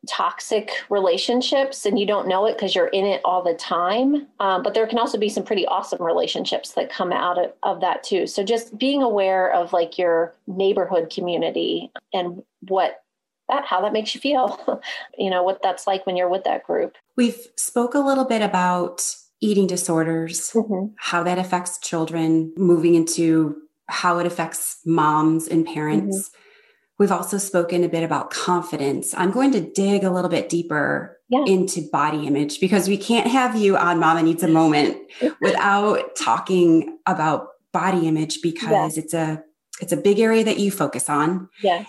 [0.09, 4.27] toxic relationships and you don't know it because you're in it all the time.
[4.41, 7.81] Um, but there can also be some pretty awesome relationships that come out of, of
[7.81, 8.27] that too.
[8.27, 13.03] So just being aware of like your neighborhood community and what
[13.51, 14.81] that how that makes you feel
[15.19, 18.43] you know what that's like when you're with that group we've spoke a little bit
[18.43, 19.03] about
[19.41, 20.93] eating disorders mm-hmm.
[20.97, 23.57] how that affects children moving into
[23.89, 26.41] how it affects moms and parents mm-hmm.
[27.01, 29.15] We've also spoken a bit about confidence.
[29.17, 31.45] I'm going to dig a little bit deeper yeah.
[31.47, 34.99] into body image because we can't have you on Mama Needs a Moment
[35.41, 39.43] without talking about body image because it's a
[39.81, 41.49] it's a big area that you focus on.
[41.63, 41.87] Yes.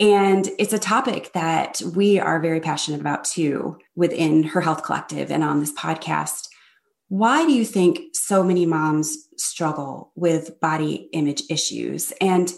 [0.00, 5.30] And it's a topic that we are very passionate about too within Her Health Collective
[5.30, 6.48] and on this podcast.
[7.06, 12.12] Why do you think so many moms struggle with body image issues?
[12.20, 12.52] And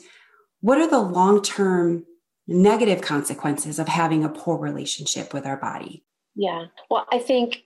[0.60, 2.04] what are the long term
[2.46, 6.04] negative consequences of having a poor relationship with our body?
[6.34, 6.66] Yeah.
[6.90, 7.64] Well, I think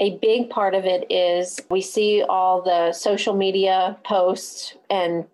[0.00, 5.26] a big part of it is we see all the social media posts and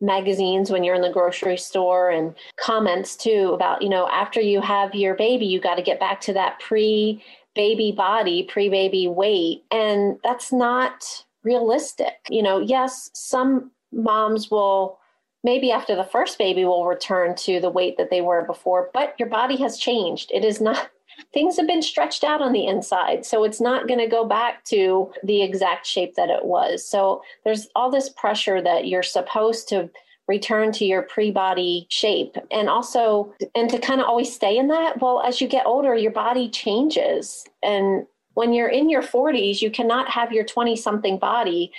[0.00, 4.60] magazines when you're in the grocery store and comments too about, you know, after you
[4.60, 7.22] have your baby, you got to get back to that pre
[7.54, 9.64] baby body, pre baby weight.
[9.70, 12.14] And that's not realistic.
[12.28, 14.98] You know, yes, some moms will
[15.44, 19.14] maybe after the first baby will return to the weight that they were before, but
[19.18, 20.30] your body has changed.
[20.32, 20.90] It is not,
[21.32, 23.26] things have been stretched out on the inside.
[23.26, 26.86] So it's not going to go back to the exact shape that it was.
[26.86, 29.90] So there's all this pressure that you're supposed to
[30.28, 35.00] return to your pre-body shape and also and to kind of always stay in that
[35.00, 39.70] well as you get older your body changes and when you're in your 40s you
[39.70, 41.72] cannot have your 20 something body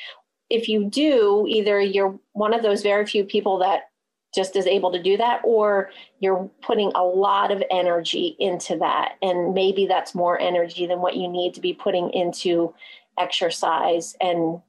[0.49, 3.89] if you do, either you're one of those very few people that
[4.33, 9.13] just is able to do that, or you're putting a lot of energy into that.
[9.21, 12.73] And maybe that's more energy than what you need to be putting into
[13.17, 14.59] exercise and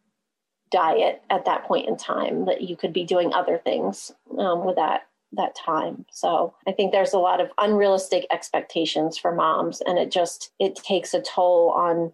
[0.70, 4.76] diet at that point in time that you could be doing other things um, with
[4.76, 5.02] that
[5.36, 10.10] that time so i think there's a lot of unrealistic expectations for moms and it
[10.10, 12.12] just it takes a toll on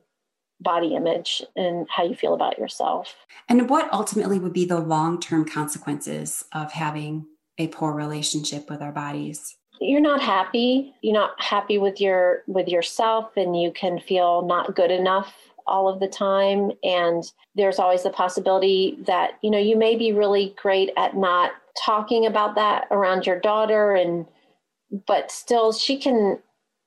[0.60, 3.14] body image and how you feel about yourself.
[3.48, 7.26] And what ultimately would be the long term consequences of having
[7.58, 9.56] a poor relationship with our bodies?
[9.80, 10.94] You're not happy.
[11.00, 15.34] You're not happy with your with yourself and you can feel not good enough
[15.66, 20.12] all of the time and there's always the possibility that you know you may be
[20.12, 24.26] really great at not talking about that around your daughter and
[25.06, 26.38] but still she can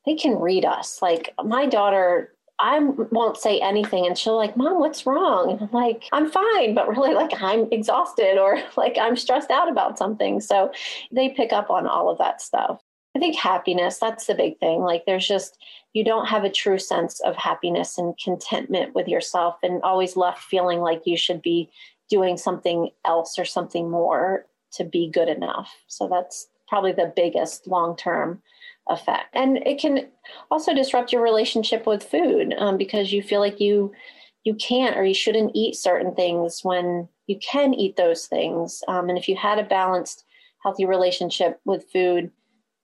[0.05, 2.32] they can read us like my daughter
[2.63, 5.51] I won't say anything and she'll like, Mom, what's wrong?
[5.51, 9.69] And I'm like, I'm fine, but really like I'm exhausted or like I'm stressed out
[9.69, 10.39] about something.
[10.39, 10.71] So
[11.11, 12.81] they pick up on all of that stuff.
[13.15, 14.79] I think happiness, that's the big thing.
[14.79, 15.57] Like there's just,
[15.91, 20.41] you don't have a true sense of happiness and contentment with yourself and always left
[20.41, 21.69] feeling like you should be
[22.09, 25.75] doing something else or something more to be good enough.
[25.87, 28.41] So that's probably the biggest long term
[28.87, 29.33] effect.
[29.33, 30.07] And it can
[30.51, 33.93] also disrupt your relationship with food um, because you feel like you
[34.43, 38.81] you can't or you shouldn't eat certain things when you can eat those things.
[38.89, 40.25] Um, and if you had a balanced,
[40.61, 42.29] healthy relationship with food,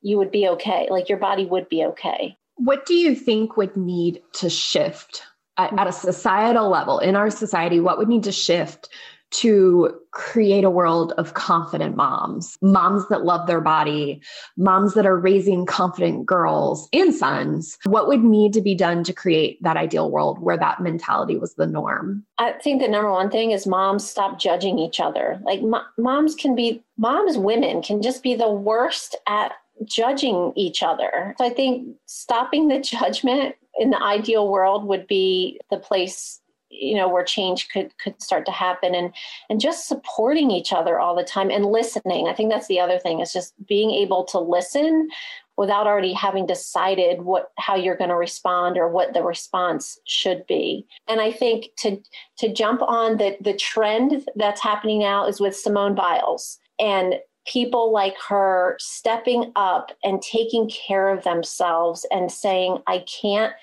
[0.02, 0.88] you would be okay.
[0.90, 2.38] Like your body would be okay.
[2.56, 5.24] What do you think would need to shift
[5.58, 7.82] at, at a societal level in our society?
[7.82, 8.90] What would need to shift
[9.32, 14.22] to create a world of confident moms, moms that love their body,
[14.58, 17.78] moms that are raising confident girls and sons.
[17.84, 21.54] What would need to be done to create that ideal world where that mentality was
[21.56, 22.26] the norm?
[22.38, 25.40] I think the number one thing is moms stop judging each other.
[25.44, 29.54] Like mo- moms can be, moms, women can just be the worst at
[29.86, 31.36] judging each other.
[31.38, 36.96] So I think stopping the judgment in the ideal world would be the place you
[36.96, 39.14] know where change could could start to happen and
[39.50, 42.28] and just supporting each other all the time and listening.
[42.28, 45.10] I think that's the other thing is just being able to listen
[45.58, 50.46] without already having decided what how you're going to respond or what the response should
[50.48, 50.86] be.
[51.08, 52.02] And i think to
[52.38, 57.92] to jump on the the trend that's happening now is with simone biles and people
[57.92, 63.54] like her stepping up and taking care of themselves and saying i can't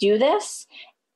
[0.00, 0.66] do this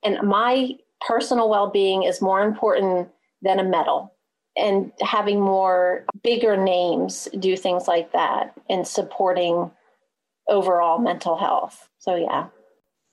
[0.04, 0.72] and my
[1.06, 3.08] personal well being is more important
[3.42, 4.14] than a medal.
[4.56, 9.70] And having more bigger names do things like that and supporting
[10.48, 11.88] overall mental health.
[11.98, 12.46] So, yeah.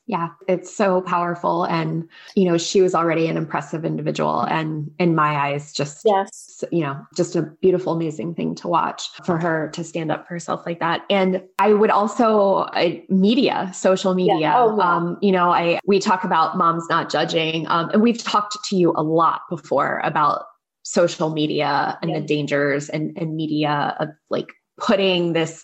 [0.08, 1.64] Yeah, it's so powerful.
[1.64, 4.42] And, you know, she was already an impressive individual.
[4.42, 6.64] And in my eyes, just, yes.
[6.72, 10.36] you know, just a beautiful, amazing thing to watch for her to stand up for
[10.36, 11.02] herself like that.
[11.10, 14.62] And I would also, uh, media, social media, yeah.
[14.62, 14.96] Oh, yeah.
[14.96, 17.68] um, you know, I, we talk about moms not judging.
[17.68, 20.46] Um, and we've talked to you a lot before about
[20.84, 22.20] social media and yeah.
[22.20, 25.64] the dangers and, and media of like putting this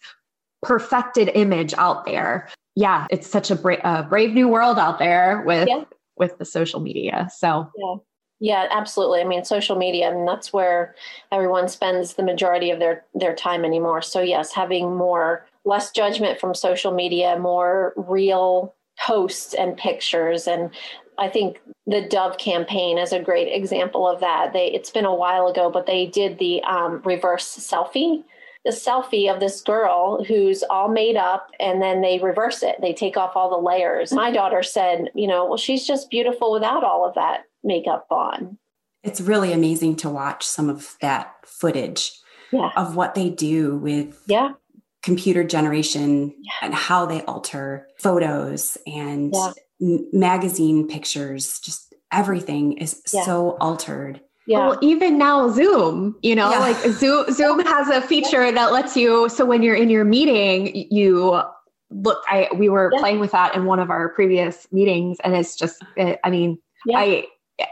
[0.64, 5.44] perfected image out there yeah, it's such a, bra- a brave new world out there
[5.46, 5.84] with yeah.
[6.18, 7.30] with the social media.
[7.36, 7.96] So yeah.
[8.44, 9.22] Yeah, absolutely.
[9.22, 10.96] I mean, social media, and that's where
[11.32, 14.02] everyone spends the majority of their their time anymore.
[14.02, 20.72] So yes, having more less judgment from social media, more real posts and pictures and
[21.18, 24.54] I think the Dove campaign is a great example of that.
[24.54, 28.24] They it's been a while ago, but they did the um, reverse selfie
[28.64, 32.76] the selfie of this girl who's all made up and then they reverse it.
[32.80, 34.12] They take off all the layers.
[34.12, 34.36] My mm-hmm.
[34.36, 38.58] daughter said, you know, well, she's just beautiful without all of that makeup on.
[39.04, 42.12] It's really amazing to watch some of that footage
[42.52, 42.70] yeah.
[42.76, 44.52] of what they do with yeah.
[45.02, 46.52] computer generation yeah.
[46.62, 49.34] and how they alter photos and
[49.80, 51.60] magazine pictures.
[51.62, 54.68] Just everything is so altered yeah.
[54.68, 56.60] Well, even now Zoom, you know, yeah.
[56.60, 60.88] like Zoom Zoom has a feature that lets you so when you're in your meeting,
[60.90, 61.42] you
[61.92, 63.00] look I we were yeah.
[63.00, 66.58] playing with that in one of our previous meetings and it's just it, I mean,
[66.86, 66.98] yeah.
[66.98, 67.26] I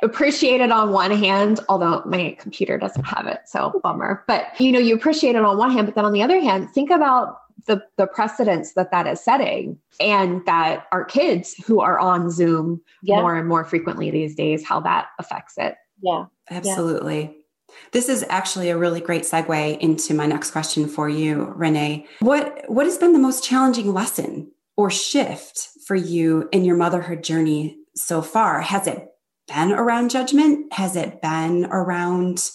[0.04, 4.24] appreciate it on one hand, although my computer doesn't have it, so bummer.
[4.28, 6.70] But you know, you appreciate it on one hand, but then on the other hand,
[6.72, 12.00] think about the the precedents that that is setting and that our kids who are
[12.00, 15.76] on Zoom more and more frequently these days, how that affects it.
[16.02, 16.26] Yeah.
[16.50, 17.22] Absolutely.
[17.22, 17.76] Yeah.
[17.92, 22.08] This is actually a really great segue into my next question for you, Renee.
[22.20, 27.24] What what has been the most challenging lesson or shift for you in your motherhood
[27.24, 28.62] journey so far?
[28.62, 29.08] Has it
[29.48, 30.74] been around judgment?
[30.74, 32.50] Has it been around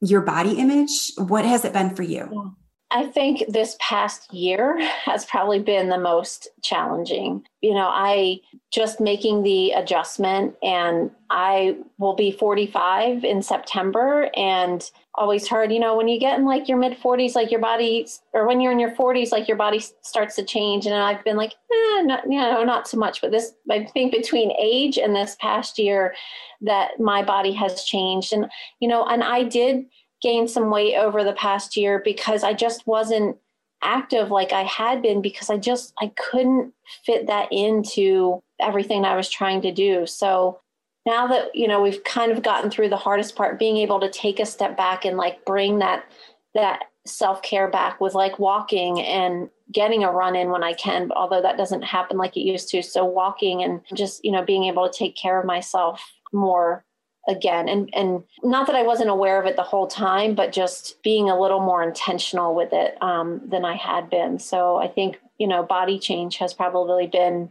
[0.00, 1.12] your body image?
[1.18, 2.28] What has it been for you?
[2.32, 2.48] Yeah.
[2.94, 7.46] I think this past year has probably been the most challenging.
[7.62, 14.88] You know, I just making the adjustment and I will be 45 in September and
[15.14, 18.06] always heard, you know, when you get in like your mid 40s, like your body,
[18.34, 20.84] or when you're in your 40s, like your body starts to change.
[20.84, 23.22] And I've been like, eh, not, you know, not so much.
[23.22, 26.14] But this, I think between age and this past year,
[26.60, 28.32] that my body has changed.
[28.32, 28.50] And,
[28.80, 29.86] you know, and I did
[30.22, 33.36] gained some weight over the past year because I just wasn't
[33.82, 36.72] active like I had been because I just I couldn't
[37.04, 40.06] fit that into everything I was trying to do.
[40.06, 40.60] So
[41.04, 44.10] now that you know we've kind of gotten through the hardest part being able to
[44.10, 46.04] take a step back and like bring that
[46.54, 51.42] that self-care back with like walking and getting a run in when I can although
[51.42, 54.88] that doesn't happen like it used to so walking and just you know being able
[54.88, 56.84] to take care of myself more
[57.28, 57.68] again.
[57.68, 61.30] And and not that i wasn't aware of it the whole time but just being
[61.30, 64.38] a little more intentional with it um, than i had been.
[64.38, 67.50] So i think you know body change has probably been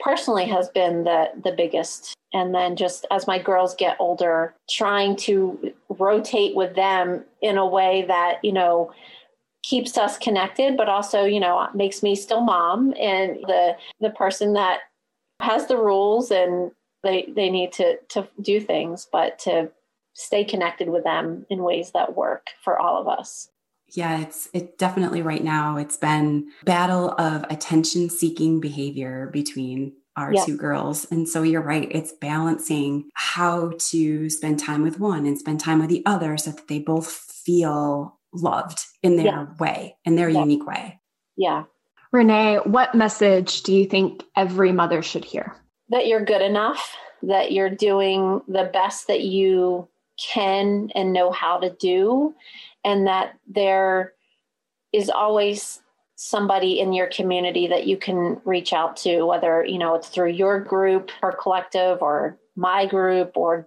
[0.00, 2.14] personally has been the the biggest.
[2.32, 7.66] And then just as my girls get older trying to rotate with them in a
[7.66, 8.92] way that you know
[9.62, 14.54] keeps us connected but also you know makes me still mom and the the person
[14.54, 14.80] that
[15.40, 16.70] has the rules and
[17.02, 19.70] they they need to to do things but to
[20.12, 23.48] stay connected with them in ways that work for all of us
[23.94, 30.32] yeah it's it definitely right now it's been battle of attention seeking behavior between our
[30.32, 30.44] yeah.
[30.44, 35.38] two girls and so you're right it's balancing how to spend time with one and
[35.38, 39.46] spend time with the other so that they both feel loved in their yeah.
[39.58, 40.40] way in their yeah.
[40.40, 41.00] unique way
[41.36, 41.64] yeah
[42.12, 45.56] renee what message do you think every mother should hear
[45.90, 49.88] that you're good enough that you're doing the best that you
[50.18, 52.34] can and know how to do
[52.84, 54.12] and that there
[54.92, 55.80] is always
[56.16, 60.30] somebody in your community that you can reach out to whether you know it's through
[60.30, 63.66] your group or collective or my group or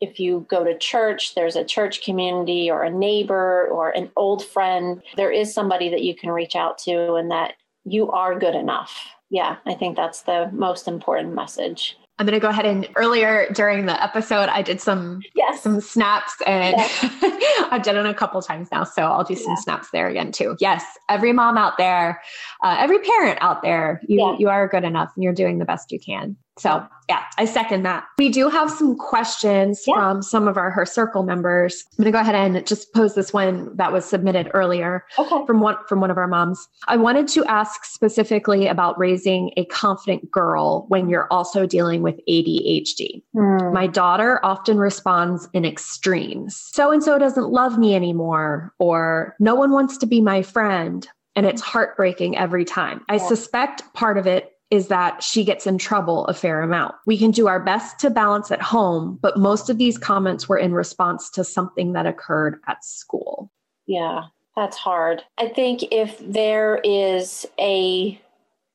[0.00, 4.42] if you go to church there's a church community or a neighbor or an old
[4.42, 5.02] friend.
[5.16, 7.54] There is somebody that you can reach out to and that
[7.84, 8.96] you are good enough
[9.30, 13.48] yeah i think that's the most important message I'm going to go ahead and earlier
[13.54, 15.62] during the episode, I did some yes.
[15.62, 17.66] some snaps and yes.
[17.72, 18.84] I've done it a couple times now.
[18.84, 19.62] So I'll do some yeah.
[19.62, 20.54] snaps there again too.
[20.60, 20.84] Yes.
[21.08, 22.20] Every mom out there,
[22.62, 24.36] uh, every parent out there, you, yeah.
[24.38, 26.36] you are good enough and you're doing the best you can.
[26.58, 28.04] So, yeah, I second that.
[28.18, 29.94] We do have some questions yeah.
[29.94, 31.84] from some of our Her Circle members.
[31.92, 35.46] I'm going to go ahead and just pose this one that was submitted earlier okay.
[35.46, 36.68] from one from one of our moms.
[36.86, 42.20] I wanted to ask specifically about raising a confident girl when you're also dealing with
[42.28, 43.22] ADHD.
[43.34, 43.72] Mm.
[43.72, 46.56] My daughter often responds in extremes.
[46.72, 51.08] So and so doesn't love me anymore or no one wants to be my friend
[51.36, 53.02] and it's heartbreaking every time.
[53.08, 56.94] I suspect part of it is that she gets in trouble a fair amount.
[57.06, 60.58] We can do our best to balance at home, but most of these comments were
[60.58, 63.50] in response to something that occurred at school.
[63.86, 65.22] Yeah, that's hard.
[65.38, 68.20] I think if there is a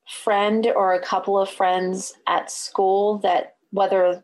[0.08, 4.24] friend or a couple of friends at school that whether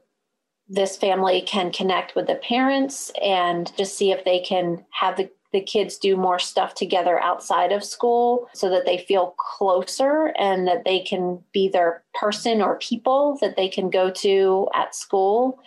[0.67, 5.29] this family can connect with the parents and just see if they can have the
[5.53, 10.67] the kids do more stuff together outside of school so that they feel closer and
[10.67, 15.59] that they can be their person or people that they can go to at school.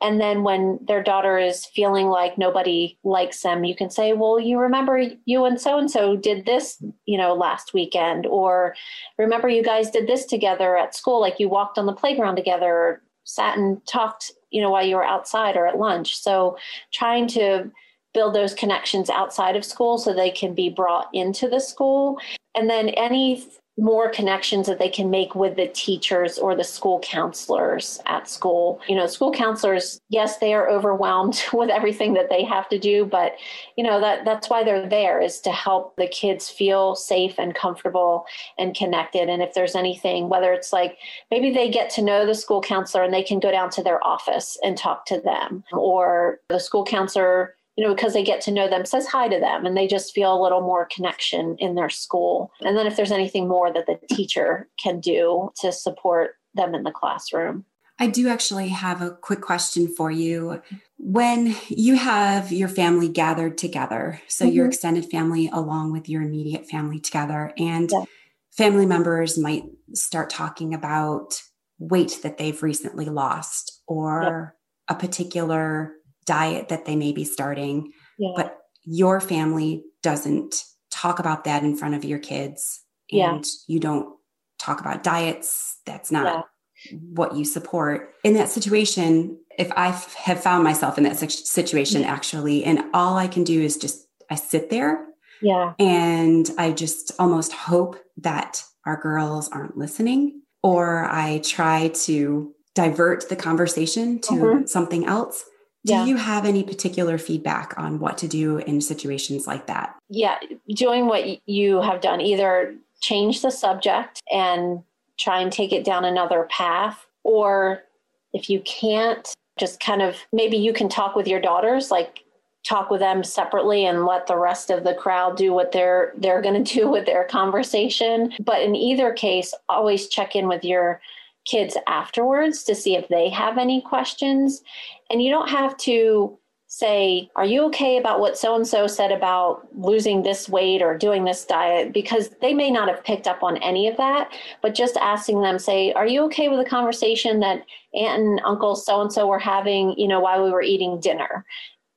[0.00, 4.38] And then when their daughter is feeling like nobody likes them, you can say, Well,
[4.38, 8.74] you remember you and so and so did this, you know, last weekend, or
[9.18, 12.72] remember you guys did this together at school, like you walked on the playground together,
[12.72, 16.16] or sat and talked, you know, while you were outside or at lunch.
[16.16, 16.56] So
[16.92, 17.70] trying to
[18.18, 22.18] build those connections outside of school so they can be brought into the school.
[22.56, 23.46] And then any
[23.78, 28.80] more connections that they can make with the teachers or the school counselors at school.
[28.88, 33.04] You know, school counselors, yes, they are overwhelmed with everything that they have to do,
[33.04, 33.36] but
[33.76, 37.54] you know, that that's why they're there is to help the kids feel safe and
[37.54, 38.26] comfortable
[38.58, 39.28] and connected.
[39.28, 40.98] And if there's anything, whether it's like
[41.30, 44.04] maybe they get to know the school counselor and they can go down to their
[44.04, 48.50] office and talk to them or the school counselor you know, because they get to
[48.50, 51.76] know them, says hi to them, and they just feel a little more connection in
[51.76, 52.50] their school.
[52.62, 56.82] And then if there's anything more that the teacher can do to support them in
[56.82, 57.66] the classroom.
[58.00, 60.60] I do actually have a quick question for you.
[60.96, 64.54] When you have your family gathered together, so mm-hmm.
[64.56, 68.04] your extended family along with your immediate family together, and yeah.
[68.50, 71.40] family members might start talking about
[71.78, 74.54] weight that they've recently lost or
[74.90, 74.96] yeah.
[74.96, 75.92] a particular
[76.28, 78.32] diet that they may be starting, yeah.
[78.36, 83.50] but your family doesn't talk about that in front of your kids and yeah.
[83.66, 84.14] you don't
[84.58, 85.80] talk about diets.
[85.86, 86.98] That's not yeah.
[87.14, 88.14] what you support.
[88.22, 89.88] In that situation, if I
[90.26, 94.34] have found myself in that situation actually, and all I can do is just, I
[94.36, 95.06] sit there.
[95.40, 95.72] Yeah.
[95.78, 103.28] And I just almost hope that our girls aren't listening, or I try to divert
[103.28, 104.66] the conversation to mm-hmm.
[104.66, 105.44] something else.
[105.84, 106.04] Do yeah.
[106.04, 109.96] you have any particular feedback on what to do in situations like that?
[110.08, 114.82] Yeah, doing what you have done, either change the subject and
[115.18, 117.84] try and take it down another path, or
[118.32, 122.24] if you can't, just kind of maybe you can talk with your daughters, like
[122.64, 126.42] talk with them separately and let the rest of the crowd do what they're they're
[126.42, 131.00] going to do with their conversation but in either case always check in with your
[131.48, 134.62] kids afterwards to see if they have any questions.
[135.10, 136.38] And you don't have to
[136.68, 140.96] say, Are you okay about what so and so said about losing this weight or
[140.96, 141.92] doing this diet?
[141.92, 144.32] Because they may not have picked up on any of that,
[144.62, 148.76] but just asking them, say, Are you okay with the conversation that aunt and uncle
[148.76, 151.44] so and so were having, you know, while we were eating dinner?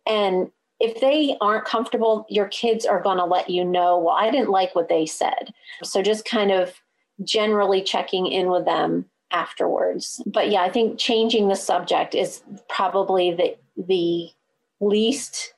[0.08, 0.50] And
[0.80, 4.50] if they aren't comfortable, your kids are going to let you know, Well, I didn't
[4.50, 5.54] like what they said.
[5.84, 6.74] So just kind of
[7.24, 10.22] generally checking in with them afterwards.
[10.26, 14.30] But yeah, I think changing the subject is probably the the
[14.80, 15.54] least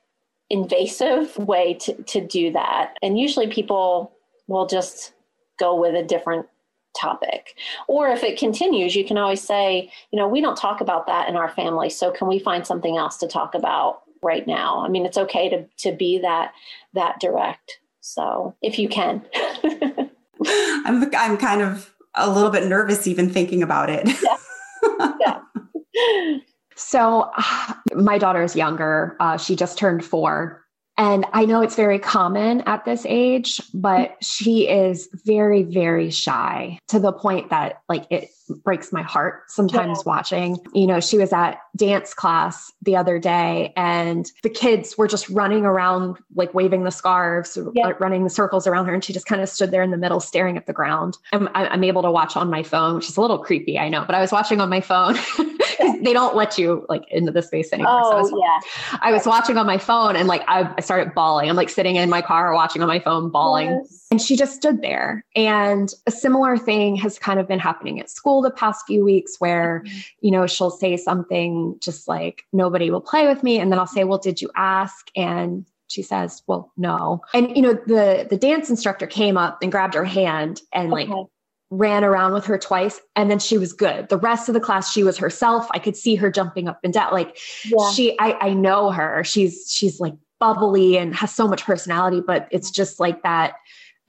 [0.50, 2.94] invasive way to, to do that.
[3.02, 4.12] And usually people
[4.46, 5.12] will just
[5.58, 6.46] go with a different
[6.96, 7.56] topic.
[7.88, 11.28] Or if it continues, you can always say, you know, we don't talk about that
[11.28, 11.90] in our family.
[11.90, 14.84] So can we find something else to talk about right now?
[14.84, 16.52] I mean, it's okay to, to be that,
[16.92, 17.80] that direct.
[18.00, 19.24] So if you can.
[20.46, 24.08] I'm, I'm kind of a little bit nervous even thinking about it.
[24.22, 25.08] yeah.
[25.94, 26.38] yeah.
[26.76, 27.30] So,
[27.94, 29.16] my daughter is younger.
[29.20, 30.64] Uh, she just turned four.
[30.96, 36.78] And I know it's very common at this age, but she is very, very shy
[36.88, 38.28] to the point that like it
[38.64, 40.02] breaks my heart sometimes yeah.
[40.06, 40.58] watching.
[40.72, 45.28] You know, she was at dance class the other day and the kids were just
[45.28, 47.92] running around, like waving the scarves, yeah.
[47.98, 48.94] running the circles around her.
[48.94, 51.16] And she just kind of stood there in the middle staring at the ground.
[51.32, 54.04] I'm, I'm able to watch on my phone, which is a little creepy, I know,
[54.04, 55.16] but I was watching on my phone.
[56.02, 58.00] they don't let you like into the space anymore.
[58.02, 58.98] Oh, so I was, oh, yeah.
[59.00, 61.48] I was watching on my phone and like I, I, started bawling.
[61.48, 63.70] I'm like sitting in my car watching on my phone, bawling.
[63.70, 64.06] Yes.
[64.10, 65.24] And she just stood there.
[65.34, 69.36] And a similar thing has kind of been happening at school the past few weeks
[69.38, 69.98] where, mm-hmm.
[70.20, 73.58] you know, she'll say something just like, nobody will play with me.
[73.58, 75.10] And then I'll say, well, did you ask?
[75.16, 79.70] And she says, "Well, no." And you know, the the dance instructor came up and
[79.70, 81.06] grabbed her hand and okay.
[81.06, 81.26] like
[81.70, 84.92] ran around with her twice and then she was good the rest of the class
[84.92, 87.90] she was herself i could see her jumping up and down like yeah.
[87.90, 92.46] she I, I know her she's she's like bubbly and has so much personality but
[92.52, 93.54] it's just like that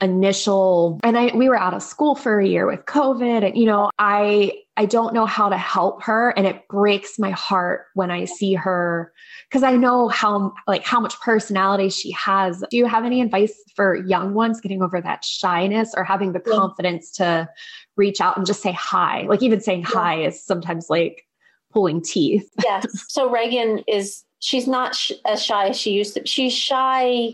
[0.00, 3.64] initial and I we were out of school for a year with COVID and you
[3.64, 8.10] know I I don't know how to help her and it breaks my heart when
[8.10, 9.10] I see her
[9.48, 12.62] because I know how like how much personality she has.
[12.70, 16.42] Do you have any advice for young ones getting over that shyness or having the
[16.46, 16.52] yeah.
[16.52, 17.48] confidence to
[17.96, 19.22] reach out and just say hi?
[19.22, 19.88] Like even saying yeah.
[19.88, 21.24] hi is sometimes like
[21.72, 22.50] pulling teeth.
[22.62, 22.86] yes.
[23.08, 26.26] So Reagan is she's not sh- as shy as she used to.
[26.26, 27.32] She's shy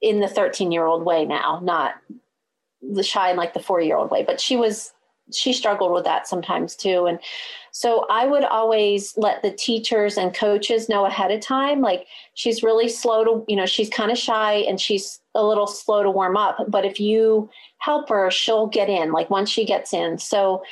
[0.00, 1.94] in the 13 year old way now, not
[2.82, 4.92] the shy in like the four year old way, but she was,
[5.32, 7.06] she struggled with that sometimes too.
[7.06, 7.18] And
[7.72, 12.62] so I would always let the teachers and coaches know ahead of time, like she's
[12.62, 16.10] really slow to, you know, she's kind of shy and she's a little slow to
[16.10, 16.58] warm up.
[16.68, 17.48] But if you
[17.78, 20.18] help her, she'll get in, like once she gets in.
[20.18, 20.62] So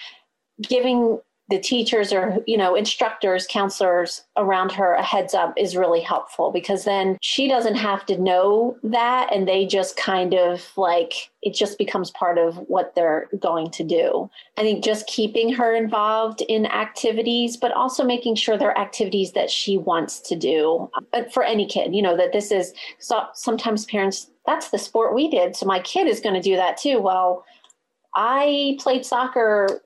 [0.62, 6.00] giving the teachers or you know instructors counselors around her a heads up is really
[6.00, 11.30] helpful because then she doesn't have to know that and they just kind of like
[11.42, 14.28] it just becomes part of what they're going to do.
[14.56, 19.50] I think just keeping her involved in activities but also making sure they're activities that
[19.50, 23.86] she wants to do but for any kid you know that this is so sometimes
[23.86, 27.00] parents that's the sport we did so my kid is going to do that too.
[27.00, 27.44] Well
[28.14, 29.82] I played soccer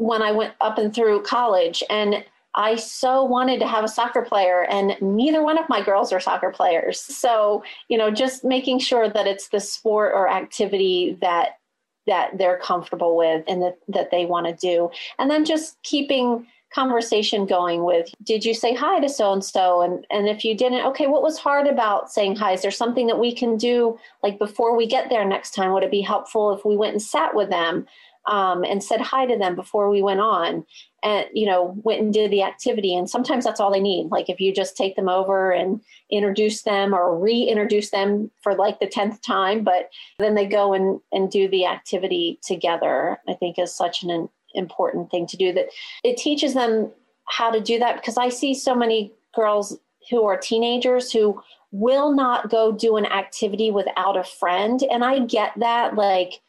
[0.00, 1.84] when I went up and through college.
[1.90, 2.24] And
[2.54, 6.18] I so wanted to have a soccer player, and neither one of my girls are
[6.18, 6.98] soccer players.
[6.98, 11.58] So, you know, just making sure that it's the sport or activity that
[12.06, 14.90] that they're comfortable with and that, that they want to do.
[15.18, 19.80] And then just keeping conversation going with did you say hi to so and so
[19.82, 23.08] and and if you didn't okay what was hard about saying hi is there something
[23.08, 26.52] that we can do like before we get there next time would it be helpful
[26.52, 27.84] if we went and sat with them
[28.26, 30.64] um, and said hi to them before we went on
[31.02, 32.94] and you know went and did the activity.
[32.94, 34.08] And sometimes that's all they need.
[34.10, 38.80] Like if you just take them over and introduce them or reintroduce them for like
[38.80, 43.58] the 10th time but then they go and and do the activity together i think
[43.58, 45.66] is such an important thing to do that
[46.02, 46.90] it teaches them
[47.30, 47.96] how to do that.
[47.96, 49.78] Because i see so many girls
[50.10, 51.40] who are teenagers who
[51.72, 54.82] will not go do an activity without a friend.
[54.90, 56.40] And i get that like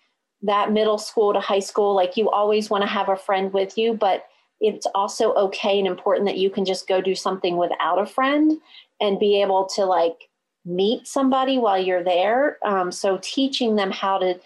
[0.43, 3.77] that middle school to high school, like you always want to have a friend with
[3.77, 4.25] you, but
[4.59, 8.59] it's also okay and important that you can just go do something without a friend
[8.99, 10.29] and be able to like
[10.65, 12.57] meet somebody while you're there.
[12.63, 14.39] Um, so teaching them how to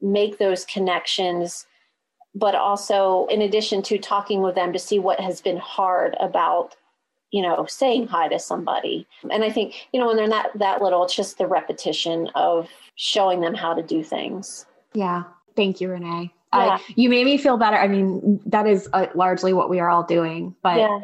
[0.00, 1.66] make those connections,
[2.34, 6.76] but also in addition to talking with them to see what has been hard about
[7.32, 10.80] you know saying hi to somebody and i think you know when they're not that
[10.80, 14.64] little it's just the repetition of showing them how to do things
[14.94, 15.24] yeah.
[15.56, 16.32] Thank you, Renee.
[16.52, 16.78] Yeah.
[16.94, 17.76] you made me feel better.
[17.76, 21.00] I mean, that is uh, largely what we are all doing, but yeah.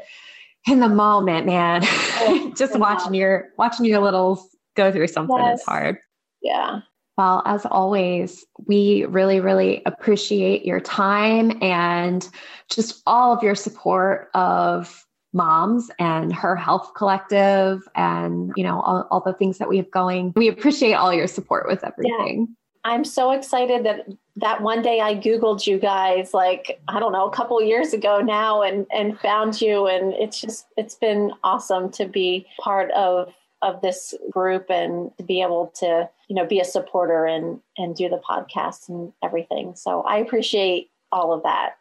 [0.66, 1.83] in the moment, man.
[2.24, 5.59] Oh, Just watching your watching your littles go through something yes.
[5.59, 5.99] is hard.
[6.41, 6.83] Yeah.
[7.18, 12.28] Well, as always, we really, really appreciate your time and
[12.70, 19.09] just all of your support of moms and her health collective and you know all,
[19.11, 22.55] all the things that we have going we appreciate all your support with everything.
[22.85, 24.07] I'm so excited that
[24.37, 28.20] that one day i googled you guys like i don't know a couple years ago
[28.20, 33.33] now and and found you and it's just it's been awesome to be part of
[33.62, 37.95] of this group and to be able to you know be a supporter and and
[37.97, 41.76] do the podcast and everything so i appreciate all of that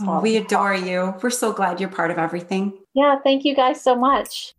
[0.00, 1.14] Oh, we adore you.
[1.22, 2.74] We're so glad you're part of everything.
[2.94, 4.54] Yeah, thank you guys so much.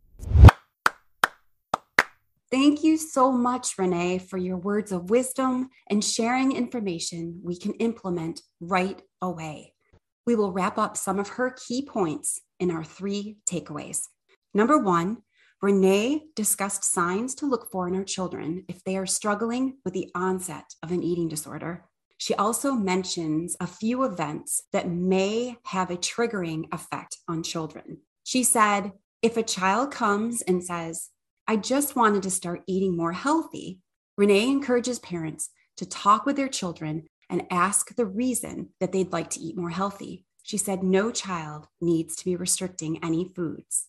[2.50, 7.74] Thank you so much, Renee, for your words of wisdom and sharing information we can
[7.74, 9.74] implement right away.
[10.26, 14.08] We will wrap up some of her key points in our three takeaways.
[14.54, 15.18] Number one,
[15.62, 20.10] Renee discussed signs to look for in our children if they are struggling with the
[20.16, 21.84] onset of an eating disorder.
[22.18, 28.00] She also mentions a few events that may have a triggering effect on children.
[28.24, 31.10] She said, if a child comes and says,
[31.48, 33.80] I just wanted to start eating more healthy,
[34.18, 39.30] Renee encourages parents to talk with their children and ask the reason that they'd like
[39.32, 40.26] to eat more healthy.
[40.41, 43.88] She said, No child needs to be restricting any foods.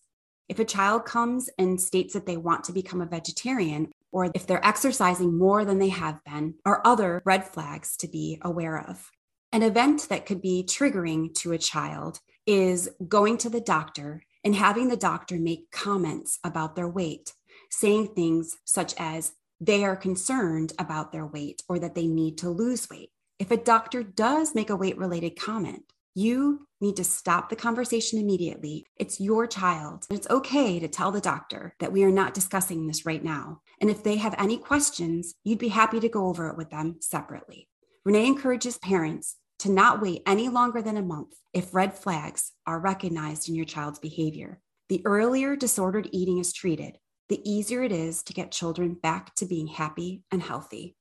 [0.49, 4.47] If a child comes and states that they want to become a vegetarian, or if
[4.47, 9.11] they're exercising more than they have been, are other red flags to be aware of.
[9.53, 14.55] An event that could be triggering to a child is going to the doctor and
[14.55, 17.33] having the doctor make comments about their weight,
[17.71, 22.49] saying things such as they are concerned about their weight or that they need to
[22.49, 23.11] lose weight.
[23.39, 28.19] If a doctor does make a weight related comment, you need to stop the conversation
[28.19, 28.87] immediately.
[28.97, 30.07] It's your child.
[30.11, 33.61] It's okay to tell the doctor that we are not discussing this right now.
[33.81, 36.97] And if they have any questions, you'd be happy to go over it with them
[37.01, 37.69] separately.
[38.05, 42.81] Renee encourages parents to not wait any longer than a month if red flags are
[42.81, 44.61] recognized in your child's behavior.
[44.89, 46.99] The earlier disordered eating is treated,
[47.29, 50.97] the easier it is to get children back to being happy and healthy.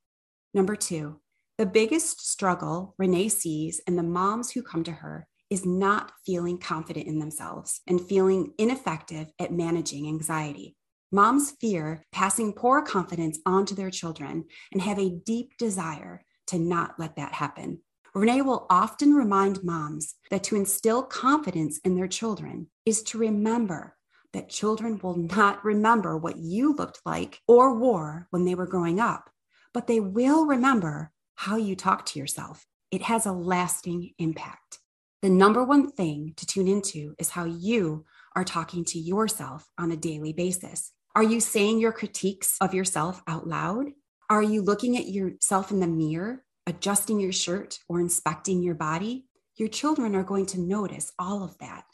[0.54, 1.20] Number two,
[1.58, 6.58] the biggest struggle Renee sees in the moms who come to her is not feeling
[6.58, 10.76] confident in themselves and feeling ineffective at managing anxiety.
[11.12, 17.00] Moms fear passing poor confidence onto their children and have a deep desire to not
[17.00, 17.80] let that happen.
[18.14, 23.97] Renee will often remind moms that to instill confidence in their children is to remember
[24.34, 29.00] that children will not remember what you looked like or wore when they were growing
[29.00, 29.30] up,
[29.74, 32.66] but they will remember how you talk to yourself.
[32.92, 34.80] It has a lasting impact.
[35.22, 38.06] The number one thing to tune into is how you
[38.36, 40.92] are talking to yourself on a daily basis.
[41.16, 43.88] Are you saying your critiques of yourself out loud?
[44.30, 49.26] Are you looking at yourself in the mirror, adjusting your shirt, or inspecting your body?
[49.56, 51.86] Your children are going to notice all of that.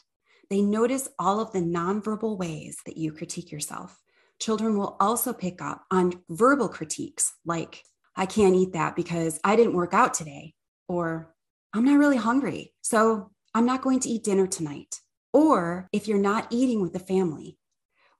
[0.50, 4.00] They notice all of the nonverbal ways that you critique yourself.
[4.40, 7.82] Children will also pick up on verbal critiques like,
[8.16, 10.54] I can't eat that because I didn't work out today,
[10.88, 11.34] or
[11.72, 15.00] I'm not really hungry, so I'm not going to eat dinner tonight.
[15.32, 17.58] Or if you're not eating with the family,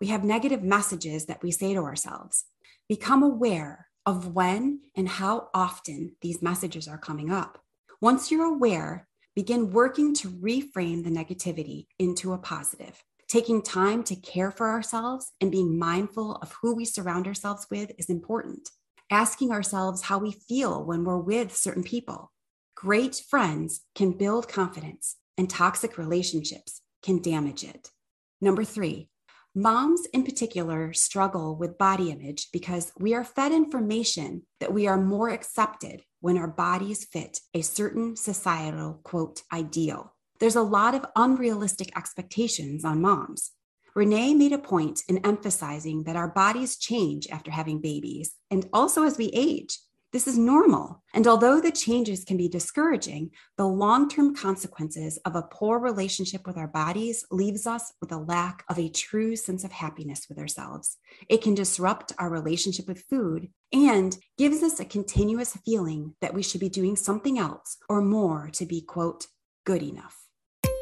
[0.00, 2.44] we have negative messages that we say to ourselves.
[2.88, 7.60] Become aware of when and how often these messages are coming up.
[8.00, 13.02] Once you're aware, begin working to reframe the negativity into a positive.
[13.28, 17.90] Taking time to care for ourselves and being mindful of who we surround ourselves with
[17.98, 18.70] is important.
[19.10, 22.32] Asking ourselves how we feel when we're with certain people.
[22.76, 27.90] Great friends can build confidence, and toxic relationships can damage it.
[28.40, 29.08] Number three,
[29.54, 35.00] moms in particular struggle with body image because we are fed information that we are
[35.00, 40.12] more accepted when our bodies fit a certain societal, quote, ideal.
[40.40, 43.52] There's a lot of unrealistic expectations on moms.
[43.94, 49.04] Renee made a point in emphasizing that our bodies change after having babies and also
[49.04, 49.78] as we age.
[50.14, 51.02] This is normal.
[51.12, 56.46] And although the changes can be discouraging, the long term consequences of a poor relationship
[56.46, 60.38] with our bodies leaves us with a lack of a true sense of happiness with
[60.38, 60.98] ourselves.
[61.28, 66.44] It can disrupt our relationship with food and gives us a continuous feeling that we
[66.44, 69.26] should be doing something else or more to be, quote,
[69.66, 70.16] good enough.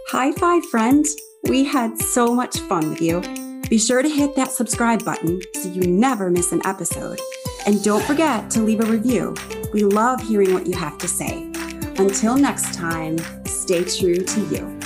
[0.08, 1.16] High five, friends.
[1.48, 3.22] We had so much fun with you.
[3.70, 7.18] Be sure to hit that subscribe button so you never miss an episode.
[7.64, 9.34] And don't forget to leave a review.
[9.72, 11.50] We love hearing what you have to say.
[11.96, 14.81] Until next time, stay true to you.